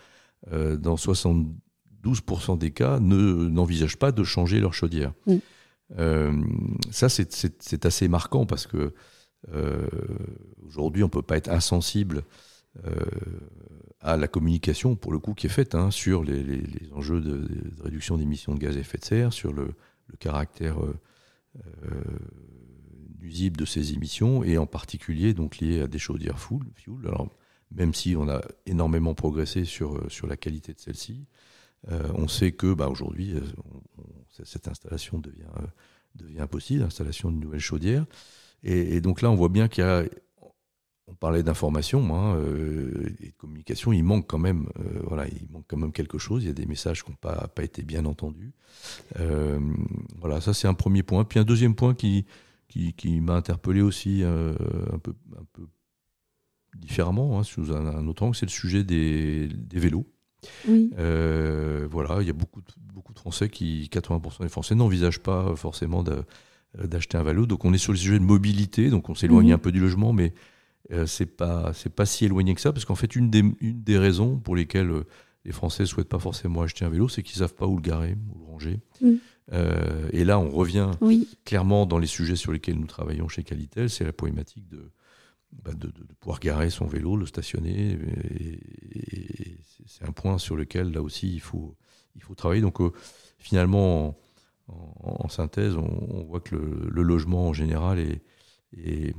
dans 0.48 0.94
72% 0.94 2.56
des 2.56 2.70
cas, 2.70 3.00
n'envisagent 3.00 3.96
pas 3.96 4.12
de 4.12 4.22
changer 4.22 4.60
leur 4.60 4.74
chaudière. 4.74 5.12
ça, 6.92 7.08
c'est 7.08 7.84
assez 7.86 8.06
marquant 8.06 8.46
parce 8.46 8.68
que 8.68 8.94
aujourd'hui, 10.64 11.02
on 11.02 11.06
ne 11.06 11.10
peut 11.10 11.22
pas 11.22 11.36
être 11.36 11.50
insensible 11.50 12.22
à 14.04 14.18
la 14.18 14.28
communication, 14.28 14.96
pour 14.96 15.12
le 15.12 15.18
coup, 15.18 15.32
qui 15.32 15.46
est 15.46 15.50
faite 15.50 15.74
hein, 15.74 15.90
sur 15.90 16.22
les, 16.22 16.62
enjeux 16.92 17.22
de, 17.22 17.48
réduction 17.82 18.18
d'émissions 18.18 18.54
de 18.54 18.58
gaz 18.58 18.76
à 18.76 18.80
effet 18.80 18.98
de 18.98 19.04
serre, 19.04 19.32
sur 19.32 19.52
le, 19.52 19.74
caractère 20.20 20.84
euh, 20.84 20.94
euh, 21.56 22.02
nuisible 23.18 23.56
de 23.56 23.64
ces 23.64 23.94
émissions, 23.94 24.44
et 24.44 24.58
en 24.58 24.66
particulier 24.66 25.32
donc 25.32 25.58
lié 25.58 25.80
à 25.80 25.86
des 25.88 25.98
chaudières 25.98 26.38
fuel. 26.38 26.60
Alors, 27.06 27.30
même 27.74 27.94
si 27.94 28.14
on 28.14 28.28
a 28.28 28.42
énormément 28.66 29.14
progressé 29.14 29.64
sur, 29.64 29.96
euh, 29.96 30.08
sur 30.10 30.26
la 30.26 30.36
qualité 30.36 30.74
de 30.74 30.78
celle-ci, 30.78 31.26
on 32.14 32.28
sait 32.28 32.52
que 32.52 32.72
bah, 32.72 32.88
aujourd'hui, 32.88 33.34
cette 34.42 34.68
installation 34.68 35.18
devient, 35.18 35.50
devient 36.14 36.40
impossible, 36.40 36.80
l'installation 36.80 37.30
d'une 37.30 37.40
nouvelle 37.40 37.60
chaudière. 37.60 38.06
Et, 38.62 38.96
et, 38.96 39.02
donc 39.02 39.20
là, 39.20 39.30
on 39.30 39.34
voit 39.34 39.50
bien 39.50 39.68
qu'il 39.68 39.84
y 39.84 39.86
a 39.86 40.04
on 41.14 41.16
parlait 41.16 41.44
d'information 41.44 42.14
hein, 42.14 42.36
euh, 42.36 43.14
et 43.20 43.28
de 43.28 43.36
communication, 43.36 43.92
il 43.92 44.02
manque 44.02 44.26
quand 44.26 44.38
même, 44.38 44.66
euh, 44.80 45.00
voilà, 45.04 45.26
il 45.28 45.48
manque 45.50 45.64
quand 45.68 45.76
même 45.76 45.92
quelque 45.92 46.18
chose. 46.18 46.42
Il 46.42 46.46
y 46.46 46.50
a 46.50 46.54
des 46.54 46.66
messages 46.66 47.04
qui 47.04 47.10
n'ont 47.10 47.16
pas, 47.16 47.46
pas 47.54 47.62
été 47.62 47.82
bien 47.82 48.04
entendus. 48.04 48.52
Euh, 49.20 49.60
voilà, 50.18 50.40
ça 50.40 50.52
c'est 50.54 50.66
un 50.66 50.74
premier 50.74 51.04
point. 51.04 51.24
Puis 51.24 51.38
un 51.38 51.44
deuxième 51.44 51.76
point 51.76 51.94
qui, 51.94 52.26
qui, 52.68 53.20
m'a 53.20 53.34
interpellé 53.34 53.80
aussi 53.80 54.24
un, 54.24 54.98
peu, 54.98 55.14
un 55.38 55.44
peu 55.52 55.68
différemment, 56.76 57.38
hein, 57.38 57.44
sous 57.44 57.72
un, 57.72 58.06
autre 58.08 58.24
angle, 58.24 58.34
c'est 58.34 58.46
le 58.46 58.50
sujet 58.50 58.82
des, 58.82 59.48
vélos. 59.72 60.06
voilà, 60.66 62.22
il 62.22 62.26
y 62.26 62.30
a 62.30 62.34
beaucoup 62.34 62.60
de, 62.60 62.72
beaucoup 62.92 63.12
de 63.12 63.20
Français 63.20 63.48
qui, 63.48 63.88
80% 63.92 64.42
des 64.42 64.48
Français 64.48 64.74
n'envisagent 64.74 65.20
pas 65.22 65.54
forcément 65.54 66.02
d'acheter 66.76 67.16
un 67.16 67.22
vélo. 67.22 67.46
Donc 67.46 67.64
on 67.64 67.72
est 67.72 67.78
sur 67.78 67.92
le 67.92 67.98
sujet 67.98 68.18
de 68.18 68.24
mobilité, 68.24 68.90
donc 68.90 69.08
on 69.10 69.14
s'éloigne 69.14 69.52
un 69.52 69.58
peu 69.58 69.70
du 69.70 69.78
logement, 69.78 70.12
mais 70.12 70.34
euh, 70.92 71.06
c'est 71.06 71.26
pas 71.26 71.72
c'est 71.72 71.92
pas 71.92 72.04
si 72.04 72.26
éloigné 72.26 72.54
que 72.54 72.60
ça 72.60 72.72
parce 72.72 72.84
qu'en 72.84 72.94
fait 72.94 73.16
une 73.16 73.30
des, 73.30 73.42
une 73.60 73.82
des 73.82 73.96
raisons 73.96 74.38
pour 74.38 74.54
lesquelles 74.54 74.90
euh, 74.90 75.06
les 75.46 75.52
Français 75.52 75.86
souhaitent 75.86 76.08
pas 76.08 76.18
forcément 76.18 76.62
acheter 76.62 76.84
un 76.84 76.90
vélo, 76.90 77.08
c'est 77.08 77.22
qu'ils 77.22 77.38
savent 77.38 77.54
pas 77.54 77.66
où 77.66 77.76
le 77.76 77.82
garer, 77.82 78.16
où 78.34 78.38
le 78.38 78.44
ranger. 78.44 78.80
Mm. 79.00 79.14
Euh, 79.52 80.08
et 80.12 80.24
là, 80.24 80.38
on 80.38 80.48
revient 80.48 80.90
clairement 81.44 81.84
dans 81.84 81.98
les 81.98 82.06
sujets 82.06 82.36
sur 82.36 82.50
lesquels 82.50 82.78
nous 82.78 82.86
travaillons 82.86 83.28
chez 83.28 83.42
Qualitel, 83.42 83.90
c'est 83.90 84.04
la 84.04 84.12
problématique 84.14 84.66
de, 84.68 84.90
bah, 85.52 85.72
de, 85.74 85.92
pouvoir 86.18 86.40
garer 86.40 86.70
son 86.70 86.86
vélo, 86.86 87.16
le 87.16 87.26
stationner. 87.26 87.98
Et, 88.40 89.58
c'est 89.86 90.08
un 90.08 90.12
point 90.12 90.38
sur 90.38 90.56
lequel, 90.56 90.92
là 90.92 91.02
aussi, 91.02 91.30
il 91.30 91.40
faut, 91.40 91.76
il 92.16 92.22
faut 92.22 92.34
travailler. 92.34 92.62
Donc, 92.62 92.78
finalement, 93.36 94.16
en, 94.66 95.28
synthèse, 95.28 95.76
on, 95.76 96.24
voit 96.24 96.40
que 96.40 96.56
le, 96.56 96.88
le, 96.88 97.02
logement 97.02 97.48
en 97.48 97.52
général 97.52 97.98
est, 97.98 98.22
est, 98.76 99.14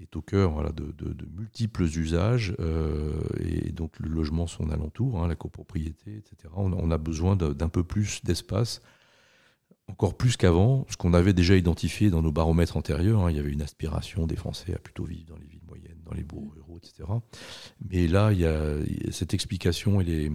est, 0.00 0.16
au 0.16 0.22
cœur 0.22 0.52
voilà, 0.52 0.70
de, 0.72 0.92
multiples 1.36 1.84
usages, 1.84 2.54
euh, 2.60 3.20
et 3.40 3.72
donc 3.72 3.98
le 3.98 4.08
logement, 4.08 4.46
son 4.46 4.70
alentour, 4.70 5.22
hein, 5.22 5.28
la 5.28 5.36
copropriété, 5.36 6.16
etc. 6.16 6.52
On, 6.54 6.90
a 6.90 6.98
besoin 6.98 7.36
d'un 7.36 7.68
peu 7.68 7.84
plus 7.84 8.22
d'espace, 8.24 8.80
encore 9.88 10.16
plus 10.16 10.36
qu'avant, 10.36 10.86
ce 10.88 10.96
qu'on 10.96 11.14
avait 11.14 11.32
déjà 11.32 11.56
identifié 11.56 12.10
dans 12.10 12.22
nos 12.22 12.32
baromètres 12.32 12.76
antérieurs. 12.76 13.24
Hein. 13.24 13.30
il 13.30 13.36
y 13.36 13.40
avait 13.40 13.52
une 13.52 13.62
aspiration 13.62 14.26
des 14.26 14.36
Français 14.36 14.74
à 14.74 14.78
plutôt 14.78 15.04
vivre 15.04 15.26
dans 15.28 15.38
les 15.38 15.46
villes 15.46 15.64
moyennes, 15.66 16.00
dans 16.04 16.14
les 16.14 16.24
bourgs 16.24 16.52
ruraux, 16.54 16.78
etc. 16.78 17.08
Mais 17.90 18.06
là, 18.06 18.32
il 18.32 18.40
y 18.40 18.46
a, 18.46 18.76
cette 19.10 19.34
explication, 19.34 20.00
elle 20.00 20.10
est, 20.10 20.30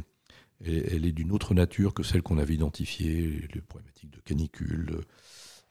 elle, 0.65 1.06
est 1.06 1.12
d'une 1.12 1.32
autre 1.32 1.53
nature 1.53 1.93
que 1.93 2.03
celle 2.03 2.21
qu'on 2.21 2.38
avait 2.38 2.56
identifiée, 2.56 3.47
les 3.53 3.62
problématiques 3.62 4.12
de 4.12 4.19
canicule, 4.19 5.03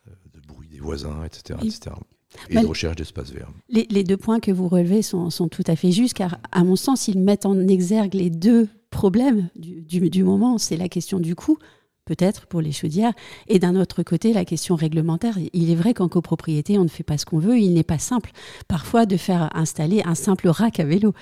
de, 0.06 0.40
de 0.40 0.46
bruit 0.46 0.68
des 0.68 0.80
voisins, 0.80 1.24
etc. 1.24 1.58
etc 1.62 1.96
et 2.12 2.15
de 2.50 2.66
recherche 2.66 2.96
d'espace 2.96 3.30
vert. 3.30 3.48
Les, 3.68 4.04
deux 4.04 4.16
points 4.16 4.40
que 4.40 4.50
vous 4.50 4.68
relevez 4.68 5.02
sont, 5.02 5.30
tout 5.50 5.64
à 5.66 5.76
fait 5.76 5.92
justes, 5.92 6.14
car 6.14 6.38
à 6.52 6.64
mon 6.64 6.76
sens, 6.76 7.08
ils 7.08 7.18
mettent 7.18 7.46
en 7.46 7.68
exergue 7.68 8.14
les 8.14 8.30
deux 8.30 8.68
problèmes 8.90 9.48
du, 9.56 10.24
moment. 10.24 10.58
C'est 10.58 10.76
la 10.76 10.88
question 10.88 11.18
du 11.18 11.34
coût, 11.34 11.58
peut-être 12.04 12.46
pour 12.46 12.60
les 12.60 12.72
chaudières, 12.72 13.12
et 13.48 13.58
d'un 13.58 13.76
autre 13.76 14.02
côté, 14.02 14.32
la 14.32 14.44
question 14.44 14.74
réglementaire. 14.74 15.38
Il 15.52 15.70
est 15.70 15.74
vrai 15.74 15.94
qu'en 15.94 16.08
copropriété, 16.08 16.78
on 16.78 16.84
ne 16.84 16.88
fait 16.88 17.04
pas 17.04 17.18
ce 17.18 17.26
qu'on 17.26 17.38
veut. 17.38 17.58
Il 17.58 17.74
n'est 17.74 17.82
pas 17.82 17.98
simple, 17.98 18.30
parfois, 18.68 19.06
de 19.06 19.16
faire 19.16 19.54
installer 19.56 20.02
un 20.04 20.14
simple 20.14 20.48
rack 20.48 20.80
à 20.80 20.84
vélo. 20.84 21.12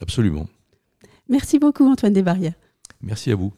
Absolument. 0.00 0.46
Merci 1.28 1.58
beaucoup, 1.58 1.90
Antoine 1.90 2.12
Desbarrières. 2.12 2.54
Merci 3.00 3.30
à 3.30 3.34
vous. 3.34 3.52